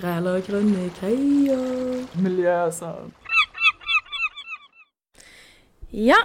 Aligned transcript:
Græler 0.00 0.40
grønne 0.46 0.86
greier. 0.96 2.04
Miljø 2.22 2.52
og 2.64 2.72
sånn. 2.76 3.10
Ja, 5.92 6.16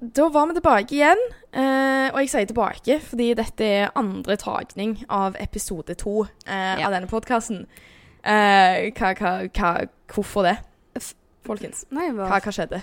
da 0.00 0.26
var 0.34 0.50
vi 0.50 0.56
tilbake 0.58 0.96
igjen. 0.98 1.22
Eh, 1.54 2.08
og 2.10 2.18
jeg 2.20 2.30
sier 2.32 2.48
tilbake 2.50 2.96
fordi 3.06 3.28
dette 3.38 3.66
er 3.80 3.92
andre 3.96 4.36
tagning 4.40 4.96
av 5.08 5.36
episode 5.40 5.94
to 6.00 6.24
eh, 6.46 6.80
Ja. 6.80 6.88
av 6.88 6.96
denne 6.96 7.08
podkasten. 7.08 7.64
Eh, 8.24 8.90
hva, 8.98 9.12
hva, 9.14 9.34
hva, 9.54 9.72
hvorfor 10.10 10.48
det, 10.48 10.56
folkens? 11.46 11.84
Nei, 11.94 12.10
Hva, 12.10 12.26
hva 12.28 12.40
hva 12.42 12.52
skjedde? 12.56 12.82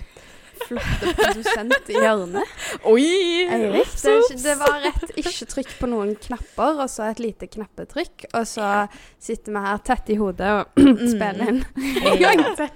Flotte 0.68 1.14
produsent 1.18 1.91
i 1.91 1.98
hjørnet. 1.98 2.55
Oi! 2.89 3.05
Eirik. 3.52 3.94
Det, 4.02 4.16
det 4.44 4.55
var 4.59 4.77
rett 4.86 5.14
ikke 5.20 5.48
trykk 5.54 5.71
på 5.80 5.89
noen 5.91 6.14
knapper, 6.27 6.82
og 6.84 6.91
så 6.91 7.09
et 7.09 7.21
lite 7.23 7.50
knappetrykk. 7.52 8.27
Og 8.32 8.48
så 8.50 8.71
sitter 9.21 9.55
vi 9.55 9.63
her 9.68 9.82
tett 9.88 10.12
i 10.13 10.20
hodet 10.21 10.52
og 10.58 10.84
spiller 11.13 11.54
inn 11.54 11.63
en 11.63 12.21
gang 12.21 12.45
til. 12.59 12.70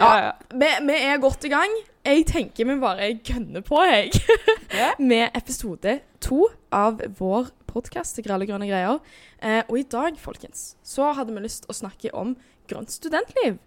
Ja, 0.00 0.12
vi, 0.56 0.68
vi 0.88 1.00
er 1.10 1.22
godt 1.22 1.44
i 1.44 1.52
gang. 1.52 1.80
Jeg 2.06 2.24
tenker 2.30 2.64
vi 2.64 2.78
bare 2.80 3.10
gønner 3.26 3.64
på, 3.64 3.80
jeg. 3.84 4.14
Med 5.10 5.28
episode 5.36 5.98
to 6.24 6.46
av 6.72 7.02
vår 7.18 7.50
podkast 7.70 8.22
Gralle 8.24 8.48
grønne 8.48 8.68
greier. 8.70 9.02
Eh, 9.40 9.60
og 9.66 9.76
i 9.78 9.84
dag, 9.84 10.16
folkens, 10.20 10.74
så 10.82 11.12
hadde 11.16 11.36
vi 11.36 11.44
lyst 11.44 11.68
å 11.68 11.76
snakke 11.76 12.12
om 12.16 12.34
grønt 12.70 12.92
studentliv. 12.94 13.60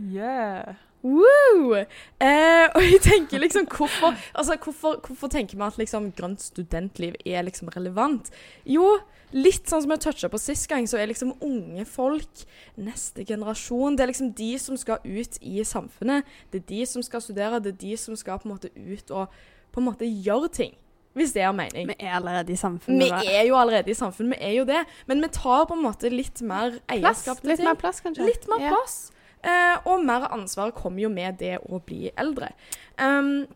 Yeah. 0.00 0.78
Woo! 1.02 1.74
Eh, 2.20 2.66
og 2.76 2.82
jeg 2.84 3.00
tenker 3.04 3.40
liksom 3.40 3.66
hvorfor, 3.72 4.16
altså, 4.36 4.56
hvorfor, 4.60 4.98
hvorfor 5.06 5.30
tenker 5.32 5.56
vi 5.56 5.64
at 5.64 5.78
liksom 5.80 6.10
grønt 6.16 6.42
studentliv 6.44 7.14
er 7.24 7.46
liksom 7.46 7.70
relevant? 7.72 8.28
Jo, 8.68 8.98
litt 9.32 9.70
sånn 9.70 9.84
som 9.84 9.94
jeg 9.94 10.02
toucha 10.04 10.28
på 10.32 10.40
sist 10.42 10.68
gang, 10.68 10.84
så 10.90 10.98
er 11.00 11.08
liksom 11.08 11.32
unge 11.40 11.86
folk 11.88 12.44
neste 12.76 13.24
generasjon. 13.24 13.96
Det 13.96 14.04
er 14.04 14.12
liksom 14.12 14.32
de 14.36 14.50
som 14.60 14.76
skal 14.80 15.00
ut 15.06 15.38
i 15.40 15.64
samfunnet. 15.64 16.28
Det 16.52 16.62
er 16.64 16.68
de 16.74 16.84
som 16.90 17.02
skal 17.06 17.24
studere, 17.24 17.62
det 17.64 17.74
er 17.76 17.80
de 17.86 17.96
som 17.96 18.18
skal 18.18 18.42
på 18.42 18.50
en 18.50 18.56
måte 18.58 18.72
ut 18.76 19.10
og 19.16 19.40
på 19.72 19.80
en 19.80 19.86
måte 19.88 20.08
gjøre 20.08 20.50
ting. 20.52 20.74
Hvis 21.16 21.32
det 21.34 21.42
er 21.42 21.50
mening. 21.56 21.88
Vi 21.90 21.94
er 22.06 22.12
allerede 22.20 22.52
i 22.52 22.54
Vi 22.54 22.58
samfunnet. 22.60 23.08
da. 23.10 23.22
er 23.26 23.48
jo 23.48 23.56
allerede 23.58 23.90
i 23.90 23.94
samfunnet, 23.98 24.36
vi 24.38 24.44
er 24.46 24.52
jo 24.60 24.64
det. 24.68 24.84
Men 25.10 25.22
vi 25.24 25.28
tar 25.34 25.64
på 25.66 25.74
en 25.74 25.82
måte 25.82 26.10
litt 26.12 26.38
mer 26.46 26.76
eierskap 26.92 27.40
til 27.40 27.50
Litt 27.50 27.64
mer 27.66 27.74
plass, 27.80 27.98
kanskje. 28.04 28.26
Litt 28.28 28.46
mer 28.52 28.60
Ja. 28.62 28.68
plass. 28.76 29.10
Eh, 29.40 29.88
og 29.88 30.04
mer 30.04 30.28
ansvar 30.34 30.74
kommer 30.76 31.00
jo 31.04 31.10
med 31.12 31.38
det 31.40 31.56
å 31.64 31.80
bli 31.84 32.10
eldre. 32.18 32.52
Um, 33.00 33.46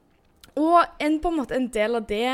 og 0.57 0.81
en, 1.03 1.19
på 1.21 1.33
en, 1.33 1.37
måte, 1.37 1.57
en 1.59 1.69
del 1.75 1.99
av 1.99 2.07
det 2.09 2.25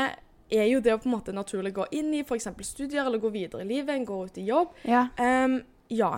er 0.51 0.67
jo 0.69 0.79
det 0.83 0.93
å 0.95 0.99
på 1.01 1.09
en 1.09 1.15
måte 1.17 1.35
naturlig 1.35 1.73
gå 1.75 1.87
inn 1.95 2.13
i 2.15 2.23
f.eks. 2.23 2.49
studier 2.67 3.05
eller 3.05 3.21
gå 3.21 3.31
videre 3.33 3.65
i 3.65 3.69
livet, 3.69 3.93
en 3.95 4.07
går 4.07 4.31
ut 4.31 4.39
i 4.39 4.47
jobb. 4.47 4.75
Ja. 4.87 5.07
Um, 5.19 5.61
ja. 5.91 6.17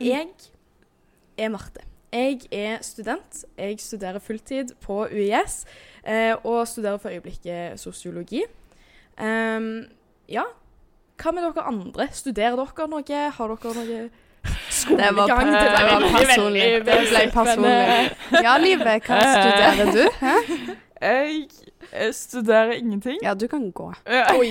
Jeg 0.00 0.30
er 1.38 1.50
Marte. 1.52 1.86
Jeg 2.10 2.46
er 2.54 2.80
student. 2.82 3.44
Jeg 3.58 3.78
studerer 3.82 4.22
fulltid 4.22 4.74
på 4.82 5.04
UiS 5.10 5.62
eh, 6.02 6.34
og 6.42 6.64
studerer 6.68 6.98
for 6.98 7.14
øyeblikket 7.14 7.78
sosiologi. 7.80 8.42
Um, 9.18 9.84
ja. 10.30 10.46
Hva 11.20 11.34
med 11.34 11.44
dere 11.44 11.66
andre? 11.68 12.08
Studerer 12.16 12.58
dere 12.58 12.88
noe? 12.90 13.22
Har 13.36 13.54
dere 13.54 13.76
noe 13.78 14.02
skolegang? 14.80 15.50
det 15.54 15.86
var 15.88 16.06
personlig. 16.16 16.66
Det 16.86 16.98
ble 17.10 17.24
personlig. 17.34 18.44
Ja, 18.44 18.54
Live, 18.62 18.84
hva 19.06 19.20
studerer 19.32 19.92
du? 19.96 20.04
Hæ? 20.20 20.36
Jeg 21.00 21.46
eh, 21.92 22.10
studerer 22.12 22.74
ingenting. 22.76 23.16
Ja, 23.24 23.32
du 23.34 23.46
kan 23.48 23.70
gå. 23.72 23.86
Oi. 24.36 24.50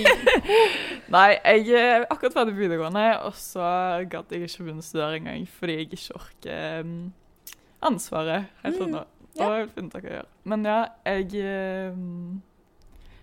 Nei, 1.14 1.28
jeg 1.44 1.68
er 1.78 2.06
akkurat 2.10 2.34
ferdig 2.34 2.56
på 2.56 2.64
videregående, 2.64 3.04
og 3.28 3.36
så 3.38 3.62
gadd 4.10 4.34
jeg 4.34 4.48
ikke 4.48 4.64
begynne 4.66 4.82
å 4.82 4.88
studere 4.88 5.20
engang 5.20 5.46
fordi 5.58 5.76
jeg 5.78 5.88
ikke 5.94 6.18
orker 6.18 6.82
um, 6.84 6.96
ansvaret 7.86 8.50
helt 8.64 8.80
Mm, 8.80 8.86
ennå. 8.88 9.04
ja. 9.38 9.46
Og 9.46 9.54
jeg 9.56 9.62
vil 9.68 9.72
finne 9.76 9.86
ut 9.88 9.94
hva 9.94 10.02
jeg 10.08 10.16
gjør. 10.18 10.28
Men 10.50 10.66
ja, 10.66 10.78
jeg 11.06 11.92
um, 11.94 12.42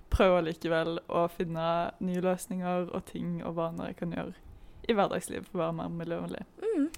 prøver 0.10 0.46
likevel 0.48 1.00
å 1.12 1.28
finne 1.28 1.68
nye 2.00 2.22
løsninger 2.24 2.88
og 2.96 3.04
ting 3.12 3.42
og 3.44 3.58
vaner 3.60 3.92
jeg 3.92 4.00
kan 4.00 4.16
gjøre 4.16 4.32
i 4.88 4.94
hverdagslivet 4.96 5.48
for 5.48 5.60
å 5.60 5.64
være 5.66 5.78
mer 5.82 5.90
miljøvennlig. 6.02 6.44
Mm. 6.64 6.90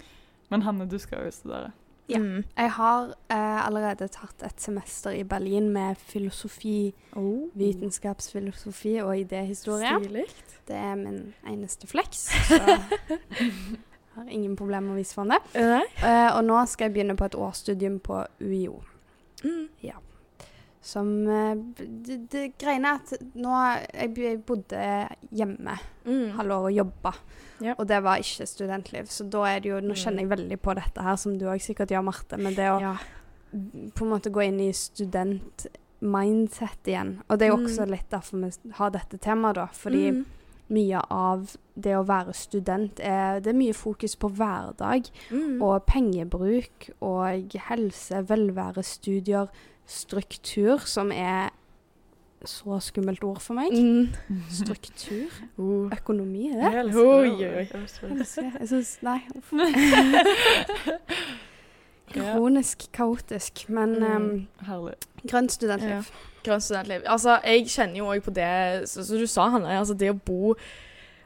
Men 0.50 0.62
Hanne, 0.66 0.86
du 0.90 0.98
skal 1.02 1.26
jo 1.28 1.32
studere. 1.32 1.72
Ja. 2.10 2.18
Mm. 2.18 2.44
Jeg 2.58 2.72
har 2.74 3.12
eh, 3.30 3.60
allerede 3.68 4.08
tatt 4.10 4.42
et 4.48 4.62
semester 4.62 5.14
i 5.14 5.24
Berlin 5.30 5.68
med 5.74 5.98
filosofi, 6.10 6.94
Oh. 7.16 7.50
vitenskapsfilosofi 7.54 8.96
og 9.04 9.14
idéhistorie. 9.18 9.94
Stilig. 10.00 10.26
Det 10.68 10.76
er 10.76 10.96
min 10.96 11.34
eneste 11.48 11.88
flex, 11.88 12.28
så 12.50 12.60
har 14.16 14.30
ingen 14.30 14.56
problemer 14.58 14.90
med 14.90 14.98
å 14.98 15.00
vise 15.00 15.14
fram 15.18 15.30
det. 15.34 15.40
Eh, 15.56 16.30
og 16.36 16.44
nå 16.46 16.60
skal 16.70 16.90
jeg 16.90 16.94
begynne 16.98 17.16
på 17.18 17.26
et 17.30 17.38
årsstudium 17.38 18.00
på 18.06 18.24
UiO. 18.42 18.82
Mm. 19.44 19.68
Som 20.90 21.10
eh, 21.30 21.54
det, 21.78 22.16
det 22.34 22.44
greiene 22.58 22.96
at 22.98 23.12
nå 23.36 23.52
Jeg, 23.94 24.40
bodde 24.48 24.80
hjemme 25.36 25.76
Mm. 26.10 26.32
halvår 26.40 26.64
og 26.70 26.74
jobba, 26.74 27.12
Ja. 27.62 27.74
og 27.78 27.86
det 27.88 28.00
var 28.04 28.18
ikke 28.18 28.48
studentliv. 28.50 29.06
Så 29.14 29.28
da 29.30 29.44
er 29.46 29.60
det 29.62 29.70
jo 29.70 29.80
Nå 29.84 29.94
kjenner 29.94 30.20
jeg 30.24 30.30
veldig 30.32 30.58
på 30.64 30.74
dette 30.80 31.02
her, 31.06 31.16
som 31.22 31.36
du 31.38 31.46
òg 31.46 31.62
sikkert 31.62 31.90
gjør, 31.94 32.04
Marte. 32.08 32.38
Men 32.40 32.56
det 32.56 32.66
å 32.72 32.80
Ja. 32.82 32.96
på 33.94 34.06
en 34.06 34.10
måte 34.10 34.32
gå 34.32 34.42
inn 34.48 34.60
i 34.60 34.72
student-mindset 34.74 36.88
igjen. 36.88 37.20
Og 37.30 37.38
det 37.40 37.46
er 37.48 37.52
jo 37.52 37.58
Mm. 37.58 37.66
også 37.68 37.86
litt 37.90 38.10
derfor 38.10 38.38
vi 38.64 38.72
har 38.72 38.90
dette 38.92 39.18
temaet, 39.20 39.56
da. 39.56 39.66
Fordi 39.68 40.12
Mm. 40.12 40.26
mye 40.70 41.02
av 41.12 41.58
det 41.80 41.94
å 41.96 42.06
være 42.06 42.34
student 42.36 43.00
er 43.00 43.40
Det 43.40 43.48
er 43.54 43.58
mye 43.58 43.74
fokus 43.74 44.16
på 44.16 44.30
hverdag 44.32 45.10
Mm. 45.32 45.62
og 45.62 45.86
pengebruk 45.86 46.90
og 47.02 47.50
helse, 47.54 48.26
velvære, 48.26 48.84
studier, 48.84 49.48
struktur, 49.90 50.78
som 50.86 51.10
er 51.12 51.50
så 52.48 52.78
skummelt 52.80 53.24
ord 53.28 53.42
for 53.44 53.58
meg. 53.58 53.74
Mm. 53.74 54.14
Struktur? 54.54 55.28
Oh. 55.58 55.90
Økonomi, 55.98 56.48
er 56.54 56.62
det? 56.62 56.74
Jeg 56.78 56.96
Oi, 56.96 57.30
oi, 57.30 57.50
oi. 57.58 57.68
Jeg 58.60 58.70
syns 58.70 58.94
Nei. 59.04 59.18
uff. 59.36 59.52
Kronisk 62.14 62.88
kaotisk. 62.96 63.66
Men 63.70 63.90
Mm. 64.00 64.48
um, 64.74 64.90
grønt 65.28 65.52
studentliv. 65.52 66.08
Grønt 66.44 66.64
studentliv. 66.64 67.02
Altså, 67.06 67.40
jeg 67.46 67.68
kjenner 67.68 67.98
jo 67.98 68.06
òg 68.14 68.22
på 68.24 68.32
det 68.34 68.90
som 68.90 69.18
du 69.18 69.28
sa, 69.28 69.50
Hanne. 69.50 69.68
Altså, 69.80 69.94
det 69.94 70.10
å 70.10 70.18
bo 70.26 70.56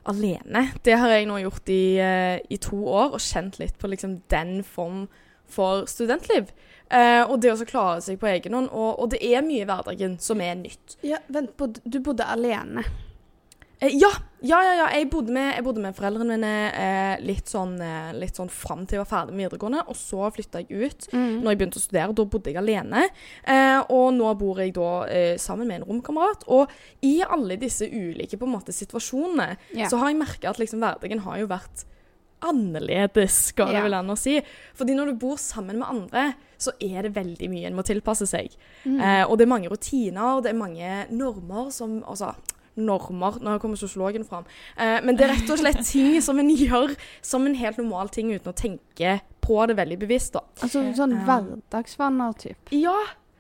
alene, 0.06 0.66
det 0.84 0.98
har 1.00 1.08
jeg 1.10 1.26
nå 1.30 1.38
gjort 1.38 1.70
i, 1.70 1.98
eh, 1.98 2.40
i 2.50 2.58
to 2.58 2.76
år, 2.88 3.14
og 3.14 3.20
kjent 3.20 3.60
litt 3.60 3.78
på 3.80 3.88
liksom 3.88 4.22
den 4.30 4.64
form 4.64 5.08
for 5.48 5.86
studentliv. 5.86 6.48
Eh, 6.94 7.24
og 7.26 7.40
det 7.42 7.54
å 7.54 7.70
klare 7.70 8.02
seg 8.06 8.20
på 8.22 8.30
egen 8.30 8.58
hånd. 8.58 8.70
Og, 8.74 8.92
og 9.02 9.14
det 9.14 9.24
er 9.26 9.46
mye 9.46 9.64
i 9.64 9.70
hverdagen 9.70 10.20
som 10.22 10.44
er 10.44 10.60
nytt. 10.60 11.00
Ja, 11.06 11.22
vent, 11.34 11.56
bod, 11.58 11.82
du 11.84 12.00
bodde 12.04 12.28
alene. 12.30 12.86
Eh, 13.84 13.96
ja, 13.98 14.12
ja, 14.42 14.60
ja, 14.64 14.74
ja. 14.78 14.90
Jeg 14.94 15.10
bodde 15.12 15.34
med, 15.34 15.50
jeg 15.58 15.66
bodde 15.66 15.82
med 15.84 15.96
foreldrene 15.98 16.36
mine 16.36 16.52
eh, 16.72 17.24
litt 17.26 17.50
sånn, 17.52 17.76
litt 18.20 18.38
sånn 18.40 18.52
fram 18.52 18.86
til 18.86 19.00
jeg 19.00 19.04
var 19.04 19.10
ferdig 19.10 19.36
med 19.36 19.48
videregående, 19.48 19.86
og 19.90 19.98
så 19.98 20.30
flytta 20.36 20.62
jeg 20.64 20.84
ut. 20.84 21.08
Mm. 21.12 21.42
Når 21.42 21.50
jeg 21.50 21.62
begynte 21.62 21.82
å 21.82 21.86
studere, 21.88 22.18
da 22.20 22.28
bodde 22.36 22.54
jeg 22.54 22.62
alene. 22.62 23.08
Eh, 23.44 23.80
og 23.94 24.12
nå 24.18 24.34
bor 24.40 24.62
jeg 24.62 24.76
da 24.78 24.92
sammen 25.42 25.70
med 25.70 25.82
en 25.82 25.88
romkamerat. 25.90 26.46
Og 26.54 26.72
i 27.04 27.18
alle 27.26 27.58
disse 27.62 27.90
ulike 27.90 28.40
måte, 28.44 28.76
situasjonene 28.76 29.56
yeah. 29.74 29.90
så 29.90 30.00
har 30.02 30.12
jeg 30.12 30.22
merka 30.22 30.52
at 30.52 30.62
liksom, 30.62 30.84
hverdagen 30.84 31.24
har 31.26 31.42
jo 31.42 31.50
vært 31.52 31.88
annerledes, 32.44 33.32
skal 33.54 33.68
det 33.72 33.76
Ja. 33.80 33.84
vel 33.88 33.94
an 33.94 34.08
å 34.14 34.18
si. 34.18 34.42
Fordi 34.76 34.96
når 34.96 35.12
du 35.12 35.16
bor 35.22 35.38
sammen 35.38 35.80
med 35.80 35.88
andre, 35.88 36.34
så 36.60 36.72
er 36.80 37.02
det 37.04 37.14
veldig 37.16 37.50
mye 37.50 37.68
en 37.68 37.76
må 37.76 37.84
tilpasse 37.84 38.28
seg. 38.30 38.52
Mm. 38.86 39.00
Eh, 39.02 39.24
og 39.30 39.38
det 39.38 39.46
er 39.48 39.52
mange 39.52 39.70
rutiner, 39.70 40.42
det 40.44 40.52
er 40.54 40.60
mange 40.60 41.06
normer 41.12 41.72
som 41.72 42.02
Altså, 42.04 42.34
normer 42.78 43.40
Nå 43.42 43.60
kommer 43.62 43.78
sosiologen 43.78 44.26
fram. 44.26 44.46
Eh, 44.78 45.00
men 45.04 45.16
det 45.16 45.28
er 45.28 45.34
rett 45.36 45.50
og 45.54 45.60
slett 45.60 45.84
ting 45.92 46.20
som 46.22 46.40
en 46.40 46.50
gjør 46.50 46.96
som 47.22 47.46
en 47.46 47.56
helt 47.56 47.78
normal 47.78 48.10
ting 48.10 48.32
uten 48.34 48.52
å 48.52 48.56
tenke 48.56 49.20
på 49.44 49.68
det 49.68 49.76
veldig 49.76 50.00
bevisst, 50.00 50.34
da. 50.34 50.40
altså 50.62 50.82
sånn 50.96 51.12
Ja. 51.20 51.26
hverdagsvaner-type? 51.28 52.72
Ja, 52.72 52.96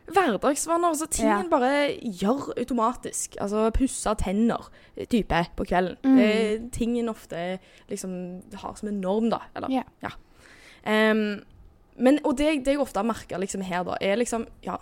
hverdagsvaner. 0.07 0.93
Så 0.95 1.07
ting 1.09 1.27
Ja. 1.29 1.41
bare 1.49 1.97
gjør 2.01 2.53
automatisk. 2.57 3.37
Altså 3.41 3.69
pusse 3.73 4.15
tenner 4.19 4.69
type 5.09 5.45
på 5.55 5.65
kvelden. 5.65 5.97
Mm. 6.03 6.17
Det 6.17 6.27
er 6.35 6.69
ting 6.71 6.97
en 6.99 7.09
ofte 7.09 7.59
liksom 7.89 8.41
har 8.53 8.75
som 8.75 8.89
en 8.89 9.01
norm, 9.01 9.29
da. 9.29 9.39
Eller, 9.55 9.83
Ja. 10.03 10.09
Um, 10.85 11.41
men, 11.97 12.19
og 12.25 12.37
det, 12.37 12.65
det 12.65 12.73
jeg 12.73 12.79
ofte 12.79 12.97
har 12.99 13.05
merka 13.07 13.37
liksom 13.39 13.61
her, 13.61 13.83
da, 13.83 13.95
er 14.01 14.15
liksom 14.17 14.47
Ja, 14.65 14.75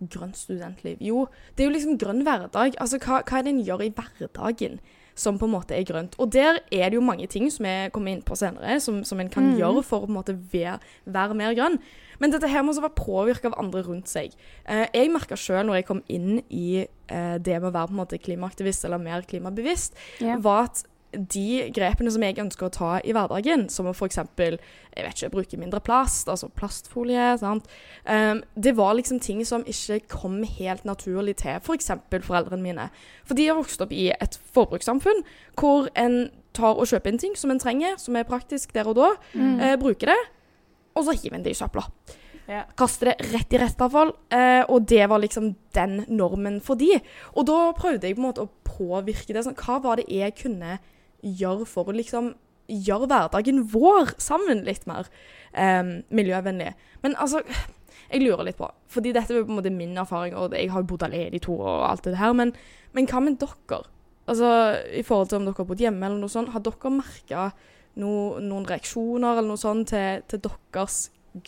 grønt 0.00 0.36
studentliv. 0.36 0.98
Jo, 1.00 1.26
det 1.56 1.64
er 1.64 1.70
jo 1.70 1.74
liksom 1.74 1.98
grønn 1.98 2.22
hverdag. 2.22 2.74
Altså, 2.78 2.98
hva, 2.98 3.22
hva 3.22 3.38
er 3.38 3.42
det 3.42 3.54
en 3.54 3.64
gjør 3.64 3.80
i 3.86 3.90
hverdagen? 3.90 4.78
Som 5.18 5.38
på 5.40 5.48
en 5.48 5.54
måte 5.56 5.74
er 5.74 5.82
grønt. 5.88 6.14
Og 6.22 6.30
der 6.32 6.60
er 6.70 6.90
det 6.92 6.94
jo 6.94 7.02
mange 7.02 7.26
ting 7.26 7.48
som 7.50 7.66
jeg 7.66 7.90
kommer 7.92 8.12
inn 8.14 8.20
på 8.22 8.36
senere, 8.38 8.76
som, 8.80 9.00
som 9.04 9.18
en 9.20 9.28
kan 9.34 9.48
Mm. 9.48 9.56
gjøre 9.58 9.82
for 9.82 10.04
å 10.04 10.06
på 10.06 10.12
en 10.12 10.18
måte 10.20 10.34
være, 10.52 10.78
være 11.06 11.34
mer 11.34 11.54
grønn. 11.58 11.78
Men 12.20 12.30
dette 12.34 12.48
her 12.50 12.62
må 12.62 12.70
også 12.72 12.82
være 12.84 12.98
påvirka 12.98 13.50
av 13.50 13.58
andre 13.58 13.82
rundt 13.86 14.08
seg. 14.10 14.32
Eh, 14.68 14.86
jeg 14.94 15.10
merka 15.10 15.36
sjøl 15.38 15.66
når 15.66 15.80
jeg 15.80 15.86
kom 15.88 16.02
inn 16.08 16.42
i 16.50 16.84
eh, 16.84 17.38
det 17.38 17.58
med 17.60 17.70
å 17.70 17.74
være 17.74 17.90
på 17.90 17.96
en 17.96 18.00
måte 18.04 18.18
klimaaktivist 18.22 18.84
eller 18.86 18.98
mer 19.02 19.22
klimabevisst, 19.26 19.94
yeah. 20.22 20.38
var 20.42 20.68
at 20.70 20.84
de 21.12 21.70
grepene 21.72 22.10
som 22.12 22.22
jeg 22.22 22.36
ønsker 22.42 22.66
å 22.66 22.72
ta 22.74 22.90
i 23.00 23.14
hverdagen, 23.16 23.66
som 23.72 23.86
å 23.88 23.94
f.eks. 23.94 24.18
jeg 24.36 24.58
vet 24.58 25.14
ikke, 25.16 25.30
bruke 25.32 25.58
mindre 25.60 25.80
plast, 25.80 26.28
altså 26.28 26.50
plastfolie, 26.52 27.30
sant? 27.40 27.64
Um, 28.04 28.42
det 28.54 28.74
var 28.76 28.94
liksom 28.98 29.20
ting 29.24 29.40
som 29.48 29.64
ikke 29.64 30.02
kom 30.12 30.42
helt 30.44 30.84
naturlig 30.84 31.38
til 31.40 31.56
f.eks. 31.62 31.88
For 32.10 32.26
foreldrene 32.28 32.62
mine. 32.62 32.88
For 33.24 33.38
de 33.38 33.48
har 33.48 33.56
vokst 33.56 33.80
opp 33.80 33.92
i 33.96 34.10
et 34.12 34.38
forbrukssamfunn 34.52 35.24
hvor 35.58 35.88
en 35.96 36.28
tar 36.52 36.76
og 36.76 36.88
kjøper 36.90 37.12
inn 37.14 37.20
ting 37.22 37.36
som 37.38 37.52
en 37.54 37.60
trenger, 37.62 37.96
som 38.00 38.16
er 38.18 38.28
praktisk 38.28 38.72
der 38.76 38.88
og 38.90 38.98
da, 39.00 39.12
Mm. 39.34 39.60
uh, 39.60 39.76
bruker 39.80 40.12
det, 40.12 40.20
og 40.98 41.04
så 41.06 41.14
hiver 41.16 41.38
en 41.38 41.44
det 41.46 41.52
i 41.54 41.58
søpla. 41.58 41.84
Ja. 42.48 42.62
Kaste 42.80 43.10
det 43.10 43.32
rett 43.32 43.52
i 43.52 43.58
restavfall. 43.60 44.14
Eh, 44.32 44.62
og 44.72 44.86
det 44.88 45.04
var 45.10 45.20
liksom 45.20 45.50
den 45.76 45.98
normen 46.08 46.62
for 46.64 46.80
de. 46.80 46.94
Og 47.36 47.44
da 47.46 47.58
prøvde 47.76 48.08
jeg 48.08 48.16
på 48.16 48.22
en 48.22 48.26
måte 48.30 48.46
å 48.46 48.48
påvirke 48.64 49.34
det. 49.36 49.42
Sånn, 49.44 49.56
hva 49.60 49.76
var 49.84 50.00
det 50.00 50.06
jeg 50.08 50.32
kunne 50.40 50.78
gjøre 51.22 51.66
for 51.68 51.88
å 51.88 51.96
liksom 51.96 52.32
gjøre 52.68 53.08
hverdagen 53.08 53.62
vår 53.72 54.14
sammen 54.20 54.64
litt 54.66 54.86
mer 54.88 55.08
um, 55.56 55.98
miljøvennlig? 56.14 56.74
Men 57.02 57.16
altså 57.18 57.42
Jeg 58.08 58.22
lurer 58.22 58.46
litt 58.46 58.56
på, 58.56 58.68
fordi 58.88 59.10
dette 59.12 59.34
er 59.34 59.44
på 59.44 59.52
en 59.52 59.58
måte 59.58 59.72
min 59.74 59.96
erfaring, 60.00 60.32
og 60.32 60.54
jeg 60.56 60.70
har 60.72 60.84
bodd 60.88 61.02
alene 61.04 61.36
i 61.36 61.42
to 61.44 61.58
år 61.58 61.74
og 61.74 61.86
alt 61.90 62.06
det 62.06 62.16
her, 62.16 62.32
men, 62.32 62.54
men 62.96 63.08
hva 63.10 63.20
med 63.20 63.36
dere? 63.42 63.82
Altså, 64.28 64.48
I 64.96 65.02
forhold 65.04 65.28
til 65.28 65.40
om 65.40 65.44
dere 65.44 65.58
har 65.58 65.68
bodd 65.68 65.82
hjemme 65.82 66.06
eller 66.06 66.22
noe 66.22 66.32
sånt, 66.32 66.48
har 66.54 66.64
dere 66.64 66.92
merka 66.94 67.42
no, 68.00 68.10
noen 68.40 68.64
reaksjoner 68.68 69.34
eller 69.34 69.50
noe 69.50 69.60
sånt 69.60 69.90
til, 69.92 70.24
til 70.30 70.40
deres 70.46 70.98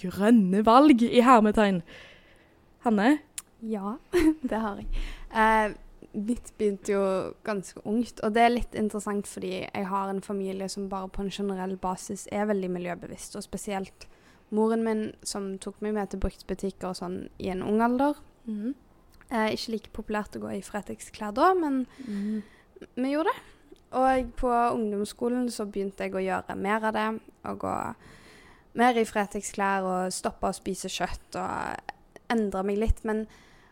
grønne 0.00 0.60
valg, 0.66 1.00
i 1.00 1.24
hermetegn? 1.24 1.80
Hanne? 2.84 3.08
Ja, 3.64 3.96
det 4.50 4.60
har 4.60 4.80
jeg. 4.80 4.88
Eh, 5.32 5.72
mitt 6.12 6.52
begynte 6.58 6.92
jo 6.94 7.02
ganske 7.46 7.80
ungt, 7.86 8.20
og 8.24 8.34
det 8.34 8.42
er 8.42 8.52
litt 8.54 8.74
interessant 8.78 9.28
fordi 9.30 9.52
jeg 9.60 9.86
har 9.86 10.10
en 10.10 10.22
familie 10.24 10.68
som 10.68 10.88
bare 10.90 11.10
på 11.12 11.22
en 11.22 11.30
generell 11.30 11.76
basis 11.80 12.26
er 12.32 12.48
veldig 12.50 12.70
miljøbevisst, 12.74 13.36
og 13.38 13.46
spesielt 13.46 14.08
moren 14.50 14.82
min 14.84 15.04
som 15.22 15.52
tok 15.62 15.78
meg 15.84 15.94
med 15.94 16.10
til 16.10 16.22
bruktbutikker 16.22 16.90
og 16.90 16.98
sånn 16.98 17.20
i 17.38 17.52
en 17.52 17.62
ung 17.62 17.82
alder. 17.84 18.18
Mm. 18.50 18.74
Eh, 19.30 19.52
ikke 19.54 19.76
like 19.76 19.94
populært 19.94 20.36
å 20.36 20.42
gå 20.42 20.56
i 20.56 20.64
Fretex-klær 20.66 21.34
da, 21.36 21.52
men 21.54 21.84
vi 22.96 23.12
gjorde 23.12 23.30
det. 23.30 23.42
Og 23.98 24.32
på 24.38 24.50
ungdomsskolen 24.50 25.48
så 25.50 25.66
begynte 25.66 26.06
jeg 26.06 26.14
å 26.14 26.22
gjøre 26.22 26.56
mer 26.58 26.86
av 26.86 26.94
det. 26.94 27.06
Å 27.46 27.54
gå 27.58 27.74
mer 28.78 28.98
i 28.98 29.06
Fretex-klær 29.06 29.86
og 29.86 30.14
stoppe 30.14 30.50
å 30.50 30.54
spise 30.54 30.90
kjøtt 30.92 31.38
og 31.40 31.94
endre 32.30 32.62
meg 32.66 32.78
litt. 32.78 33.02
Men, 33.06 33.24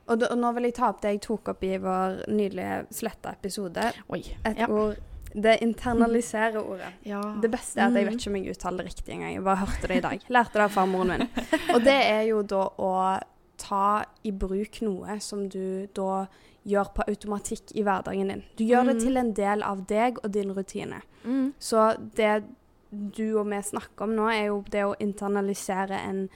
og, 0.08 0.18
da- 0.20 0.28
og 0.32 0.38
nå 0.38 0.52
vil 0.54 0.64
jeg 0.64 0.74
ta 0.74 0.88
opp 0.88 1.00
det 1.02 1.10
jeg 1.14 1.20
tok 1.26 1.48
opp 1.48 1.62
i 1.64 1.76
vår 1.78 2.24
nylige 2.28 2.86
sletta 2.90 3.32
episode. 3.32 3.92
Oi. 4.10 4.22
Et 4.44 4.58
Ja. 4.58 4.66
ord 4.68 4.96
Det 5.34 5.58
internaliserer 5.60 6.56
ordet. 6.56 6.88
Ja. 7.04 7.20
Det 7.42 7.50
beste 7.52 7.78
er 7.78 7.86
at 7.90 7.92
jeg 7.94 8.06
vet 8.06 8.14
ikke 8.16 8.30
om 8.30 8.36
jeg 8.36 8.50
uttaler 8.56 8.78
det 8.78 8.86
riktig 8.86 9.12
engang. 9.14 9.34
Jeg 9.34 9.44
bare 9.44 9.56
hørte 9.56 9.86
det 9.88 9.96
i 9.98 10.00
dag. 10.00 10.20
Lærte 10.30 10.52
det 10.54 10.62
av 10.62 10.70
farmoren 10.70 11.08
min. 11.08 11.28
Og 11.74 11.84
det 11.84 11.96
er 12.08 12.22
jo 12.30 12.42
da 12.42 12.62
å 12.78 13.20
ta 13.58 14.04
i 14.24 14.30
bruk 14.32 14.80
noe 14.82 15.18
som 15.20 15.46
du 15.48 15.86
da 15.94 16.26
gjør 16.66 16.88
på 16.94 17.04
automatikk 17.08 17.74
i 17.76 17.82
hverdagen 17.84 18.28
din. 18.32 18.42
Du 18.56 18.64
gjør 18.64 18.86
det 18.86 18.96
Mhm. 18.96 19.00
til 19.04 19.16
en 19.18 19.32
del 19.34 19.62
av 19.62 19.86
deg 19.86 20.18
og 20.24 20.32
din 20.32 20.50
rutine. 20.54 21.02
Mm. 21.24 21.52
Så 21.60 21.96
det 22.16 22.44
du 22.90 23.38
og 23.38 23.46
vi 23.50 23.60
snakker 23.62 24.02
om 24.08 24.16
nå, 24.16 24.30
er 24.32 24.46
jo 24.46 24.64
det 24.70 24.82
å 24.84 24.94
internalisere 24.98 25.98
en 26.08 26.28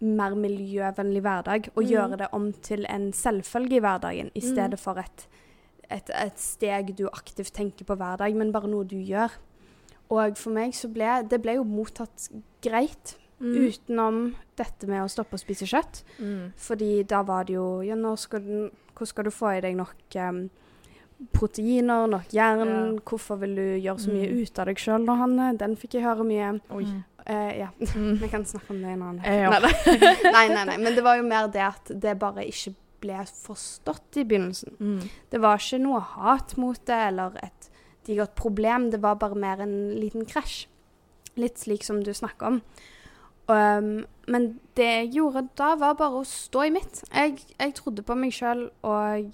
mer 0.00 0.34
miljøvennlig 0.34 1.20
hverdag, 1.22 1.68
og 1.74 1.82
mm. 1.84 1.88
gjøre 1.90 2.16
det 2.22 2.28
om 2.32 2.52
til 2.52 2.86
en 2.88 3.12
selvfølge 3.12 3.76
i 3.76 3.84
hverdagen, 3.84 4.30
i 4.34 4.40
stedet 4.40 4.78
stedet 4.78 4.80
for 4.80 4.98
et, 4.98 5.26
et, 5.90 6.10
et 6.14 6.38
steg 6.40 6.94
du 6.96 7.06
aktivt 7.12 7.52
tenker 7.52 7.84
på 7.84 7.96
hver 7.96 8.16
dag, 8.16 8.34
men 8.36 8.52
bare 8.52 8.68
noe 8.68 8.84
du 8.84 8.96
gjør. 8.96 9.30
Og 10.10 10.36
for 10.36 10.50
meg 10.50 10.72
så 10.74 10.88
ble 10.90 11.22
det 11.30 11.42
ble 11.42 11.58
jo 11.60 11.64
mottatt 11.64 12.30
greit, 12.62 13.16
Mm. 13.40 13.54
utenom 13.56 14.16
dette 14.54 14.84
med 14.86 15.00
å 15.00 15.08
stoppe 15.08 15.32
å 15.32 15.40
spise 15.40 15.64
kjøtt. 15.64 16.02
Mm. 16.20 16.52
Fordi 16.60 17.02
da 17.08 17.22
var 17.24 17.46
det 17.48 17.54
jo 17.54 17.80
Ja, 17.80 17.94
nå 17.96 18.10
skal 18.20 18.40
du, 18.44 18.70
hvordan 18.92 19.06
skal 19.08 19.24
du 19.24 19.30
få 19.30 19.56
i 19.56 19.62
deg 19.64 19.78
nok 19.78 20.16
um, 20.28 20.50
proteiner, 21.32 22.06
nok 22.06 22.34
jern? 22.36 22.68
Ja. 22.68 23.00
Hvorfor 23.00 23.40
vil 23.40 23.54
du 23.56 23.62
gjøre 23.80 23.98
så 23.98 24.12
mye 24.12 24.28
Mm. 24.28 24.42
ut 24.42 24.58
av 24.58 24.66
deg 24.66 24.76
sjøl 24.76 25.04
nå, 25.06 25.16
Hanne? 25.16 25.56
Den 25.56 25.76
fikk 25.76 25.94
jeg 25.94 26.02
høre 26.02 26.22
mye. 26.24 26.60
Oi. 26.70 26.84
Eh, 27.30 27.50
ja, 27.60 27.68
Mm. 27.94 28.16
vi 28.18 28.28
kan 28.32 28.44
snakke 28.48 28.72
om 28.74 28.80
det 28.82 28.90
en 28.96 29.02
annen 29.06 29.24
Eh. 29.24 29.50
Nei, 30.34 30.48
nei, 30.48 30.48
nei, 30.54 30.64
nei. 30.72 30.76
Men 30.84 30.96
det 30.96 31.04
var 31.06 31.16
jo 31.20 31.26
mer 31.28 31.48
det 31.52 31.62
at 31.62 31.92
det 32.02 32.16
bare 32.18 32.46
ikke 32.48 32.74
ble 33.00 33.20
forstått 33.24 34.18
i 34.20 34.24
begynnelsen. 34.28 34.74
Mm. 34.80 35.04
Det 35.32 35.40
var 35.40 35.60
ikke 35.62 35.78
noe 35.80 36.00
hat 36.04 36.56
mot 36.60 36.80
det 36.90 36.98
eller 37.10 37.38
et 37.42 37.70
digert 38.08 38.34
problem. 38.36 38.90
Det 38.92 39.00
var 39.00 39.14
bare 39.20 39.38
mer 39.38 39.62
en 39.64 39.76
liten 39.96 40.26
krasj. 40.28 40.66
Litt 41.40 41.62
slik 41.62 41.84
som 41.86 42.02
du 42.04 42.10
snakker 42.12 42.46
om. 42.50 42.58
Um, 43.50 44.04
men 44.30 44.44
det 44.78 44.86
jeg 44.86 45.08
gjorde 45.16 45.46
da, 45.58 45.72
var 45.80 45.96
bare 45.98 46.20
å 46.20 46.26
stå 46.28 46.66
i 46.68 46.74
mitt. 46.74 47.00
Jeg, 47.10 47.38
jeg 47.58 47.74
trodde 47.78 48.04
på 48.06 48.14
meg 48.18 48.34
sjøl, 48.36 48.66
og 48.86 49.32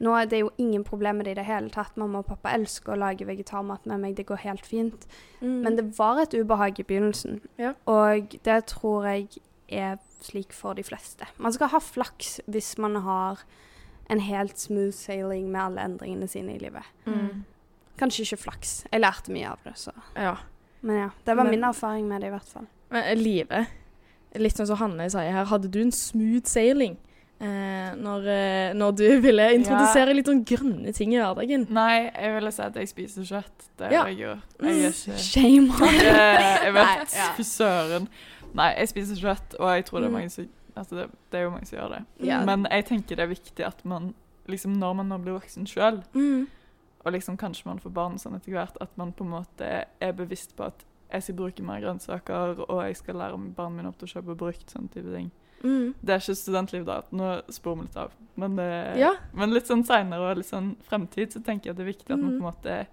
nå 0.00 0.12
er 0.20 0.26
det 0.26 0.40
jo 0.40 0.50
ingen 0.58 0.84
problem 0.84 1.16
med 1.16 1.24
det 1.26 1.30
i 1.36 1.40
det 1.40 1.44
hele 1.46 1.70
tatt. 1.70 1.96
Mamma 1.96 2.18
og 2.18 2.26
pappa 2.26 2.50
elsker 2.52 2.92
å 2.92 2.98
lage 3.00 3.24
vegetarmat 3.26 3.86
med 3.86 4.00
meg, 4.00 4.16
det 4.16 4.26
går 4.28 4.36
helt 4.44 4.66
fint. 4.66 5.06
Mm. 5.40 5.62
Men 5.64 5.76
det 5.76 5.86
var 5.98 6.20
et 6.22 6.34
ubehag 6.34 6.78
i 6.80 6.82
begynnelsen, 6.84 7.40
Ja. 7.58 7.72
og 7.86 8.36
det 8.44 8.66
tror 8.66 9.04
jeg 9.06 9.28
er 9.68 9.96
slik 10.20 10.52
for 10.52 10.74
de 10.74 10.82
fleste. 10.82 11.26
Man 11.38 11.52
skal 11.52 11.68
ha 11.68 11.78
flaks 11.78 12.40
hvis 12.48 12.76
man 12.78 12.94
har 12.96 13.38
en 14.10 14.20
helt 14.20 14.58
smooth 14.58 14.92
sailing 14.94 15.50
med 15.50 15.60
alle 15.60 15.80
endringene 15.84 16.28
sine 16.28 16.54
i 16.54 16.58
livet. 16.58 16.84
Mm. 17.06 17.44
Kanskje 17.98 18.22
ikke 18.22 18.36
flaks. 18.44 18.84
Jeg 18.92 19.00
lærte 19.00 19.32
mye 19.32 19.48
av 19.50 19.58
det, 19.64 19.72
så. 19.78 19.90
Ja. 20.14 20.36
Men 20.82 20.96
ja, 20.96 21.08
det 21.24 21.36
var 21.36 21.44
Men- 21.44 21.50
min 21.50 21.64
erfaring 21.64 22.06
med 22.08 22.20
det 22.20 22.26
i 22.28 22.30
hvert 22.30 22.48
fall. 22.52 22.66
Men 22.90 23.18
livet 23.18 23.66
litt 24.34 24.52
sånn 24.54 24.66
som 24.66 24.76
Hanne 24.76 25.08
sier 25.10 25.32
her, 25.32 25.44
hadde 25.46 25.70
du 25.70 25.80
en 25.80 25.90
smooth 25.90 26.44
sailing 26.46 26.98
eh, 27.40 27.94
når, 28.00 28.26
eh, 28.32 28.72
når 28.74 28.92
du 28.96 29.20
ville 29.20 29.46
introdusere 29.54 30.14
litt 30.14 30.26
sånn 30.30 30.44
grønne 30.48 30.92
ting 30.96 31.12
i 31.14 31.18
hverdagen? 31.20 31.66
Nei, 31.70 32.10
jeg 32.14 32.34
ville 32.34 32.52
si 32.52 32.62
at 32.62 32.74
jeg 32.80 32.88
spiser 32.88 33.22
kjøtt. 33.28 33.68
Det 33.76 33.90
Ja. 33.92 34.04
gjør 34.04 34.08
jeg 34.08 34.18
jo. 34.18 34.34
Jeg 34.62 34.84
er 34.84 34.90
ikke 34.90 35.18
Shame 35.18 35.70
on 35.70 35.94
jeg, 35.94 36.62
jeg 36.64 36.72
vet, 36.74 37.14
ja. 37.16 37.32
fy 37.36 37.42
søren. 37.42 38.08
Nei, 38.54 38.70
jeg 38.78 38.88
spiser 38.88 39.16
kjøtt, 39.20 39.54
og 39.60 39.68
jeg 39.76 39.84
tror 39.84 40.00
det 40.00 40.06
er 40.06 40.08
Mm. 40.10 40.18
mange 40.20 40.30
som 40.30 40.48
altså 40.76 40.90
det, 40.96 41.10
det 41.32 41.38
er 41.40 41.42
jo 41.44 41.50
mange 41.50 41.66
som 41.66 41.78
gjør 41.78 41.88
det. 41.96 42.04
Ja. 42.26 42.44
Men 42.44 42.66
jeg 42.70 42.84
tenker 42.86 43.16
det 43.16 43.20
er 43.24 43.34
viktig 43.34 43.64
at 43.66 43.84
man 43.84 44.14
liksom 44.48 44.74
når 44.76 44.94
man 44.96 45.08
nå 45.08 45.18
blir 45.24 45.38
voksen 45.40 45.64
sjøl, 45.66 46.02
Mm. 46.14 46.46
og 47.04 47.12
liksom 47.12 47.36
kanskje 47.38 47.66
man 47.66 47.78
får 47.78 47.92
barn 47.92 48.18
sånn 48.18 48.34
etter 48.36 48.52
hvert, 48.52 48.76
at 48.80 48.90
man 48.96 49.12
på 49.12 49.24
en 49.24 49.30
måte 49.30 49.84
er 50.00 50.12
bevisst 50.12 50.54
på 50.56 50.66
at 50.66 50.84
jeg 51.12 51.22
skal 51.22 51.34
bruke 51.36 51.62
mer 51.62 51.80
grønnsaker, 51.80 52.64
og 52.68 52.82
jeg 52.84 52.96
skal 52.96 53.14
lære 53.14 53.54
barna 53.54 53.76
mine 53.76 53.88
opp 53.88 53.98
til 53.98 54.08
å 54.08 54.12
kjøpe 54.22 54.36
brukt, 54.36 54.66
sånne 54.70 54.90
type 54.90 55.12
ting. 55.14 55.30
Mm. 55.66 55.88
Det 56.00 56.14
er 56.14 56.22
ikke 56.22 56.38
studentliv 56.38 56.84
da, 56.86 57.00
nå 57.18 57.32
sporer 57.50 57.80
vi 57.82 57.88
litt 57.88 57.96
av. 58.06 58.14
Men, 58.36 58.54
det, 58.60 58.70
Ja. 59.00 59.14
men 59.34 59.52
litt 59.56 59.66
sånn 59.66 59.82
seinere 59.88 60.30
og 60.30 60.36
litt 60.38 60.46
sånn 60.52 60.76
fremtid, 60.86 61.32
så 61.34 61.42
tenker 61.42 61.70
jeg 61.70 61.74
at 61.74 61.80
det 61.82 61.86
er 61.88 61.92
viktig 61.92 62.12
at 62.14 62.20
man 62.20 62.36
på 62.36 62.36
en 62.36 62.44
Mm. 62.44 62.48
måte 62.52 62.86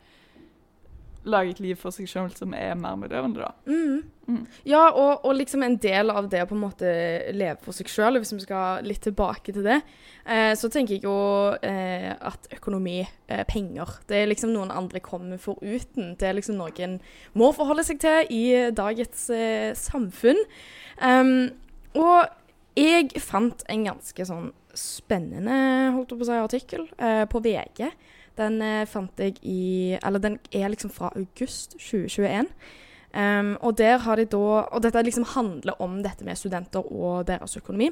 lager 1.25 1.53
et 1.53 1.59
liv 1.63 1.77
for 1.79 1.93
seg 1.95 2.03
sjøl 2.11 2.33
som 2.35 2.51
er 2.53 2.73
mer 2.75 2.97
miljøvennlig, 2.99 3.45
da. 3.45 3.53
Mm. 3.65 4.01
Mm. 4.27 4.41
Ja, 4.67 4.81
og, 4.91 5.21
og 5.23 5.37
liksom 5.37 5.63
en 5.63 5.77
del 5.79 6.11
av 6.11 6.27
det 6.31 6.41
å 6.43 6.49
på 6.49 6.55
en 6.57 6.63
måte 6.65 6.89
leve 7.31 7.61
for 7.63 7.71
seg 7.71 7.87
sjøl, 7.87 8.17
hvis 8.19 8.33
vi 8.35 8.41
skal 8.43 8.83
litt 8.83 8.99
tilbake 9.07 9.53
til 9.55 9.63
det, 9.63 9.77
eh, 10.25 10.51
så 10.59 10.67
tenker 10.71 10.97
jeg 10.97 11.05
jo 11.07 11.15
eh, 11.63 12.09
at 12.19 12.49
økonomi, 12.57 13.05
eh, 13.31 13.45
penger, 13.47 13.87
det 14.11 14.19
er 14.19 14.27
liksom 14.33 14.51
noen 14.51 14.71
andre 14.75 14.99
kommer 14.99 15.39
foruten. 15.39 16.17
Det 16.19 16.27
er 16.27 16.35
liksom 16.41 16.59
noe 16.59 16.75
en 16.83 16.99
må 17.39 17.53
forholde 17.55 17.87
seg 17.87 18.03
til 18.03 18.27
i 18.35 18.43
dagens 18.75 19.29
eh, 19.31 19.71
samfunn. 19.79 20.43
Um, 20.99 21.51
og 21.95 22.27
jeg 22.77 23.21
fant 23.21 23.63
en 23.69 23.85
ganske 23.85 24.25
sånn 24.25 24.51
spennende 24.77 25.55
holdt 25.93 26.15
på 26.15 26.25
å 26.25 26.27
si, 26.27 26.37
artikkel 26.39 26.87
eh, 26.97 27.23
på 27.29 27.41
VG. 27.43 27.85
Den 28.39 28.61
eh, 28.65 28.85
fant 28.89 29.19
jeg 29.21 29.37
i 29.45 29.93
Eller 29.99 30.21
den 30.23 30.39
er 30.51 30.71
liksom 30.73 30.89
fra 30.93 31.11
august 31.13 31.77
2021. 31.77 32.49
Um, 33.13 33.51
og 33.61 33.77
der 33.77 33.99
har 34.01 34.17
de 34.17 34.23
da 34.25 34.63
Og 34.73 34.79
dette 34.81 35.03
liksom 35.05 35.27
handler 35.35 35.77
om 35.77 35.99
dette 36.01 36.25
med 36.25 36.37
studenter 36.39 36.81
og 36.81 37.27
deres 37.27 37.57
økonomi. 37.57 37.91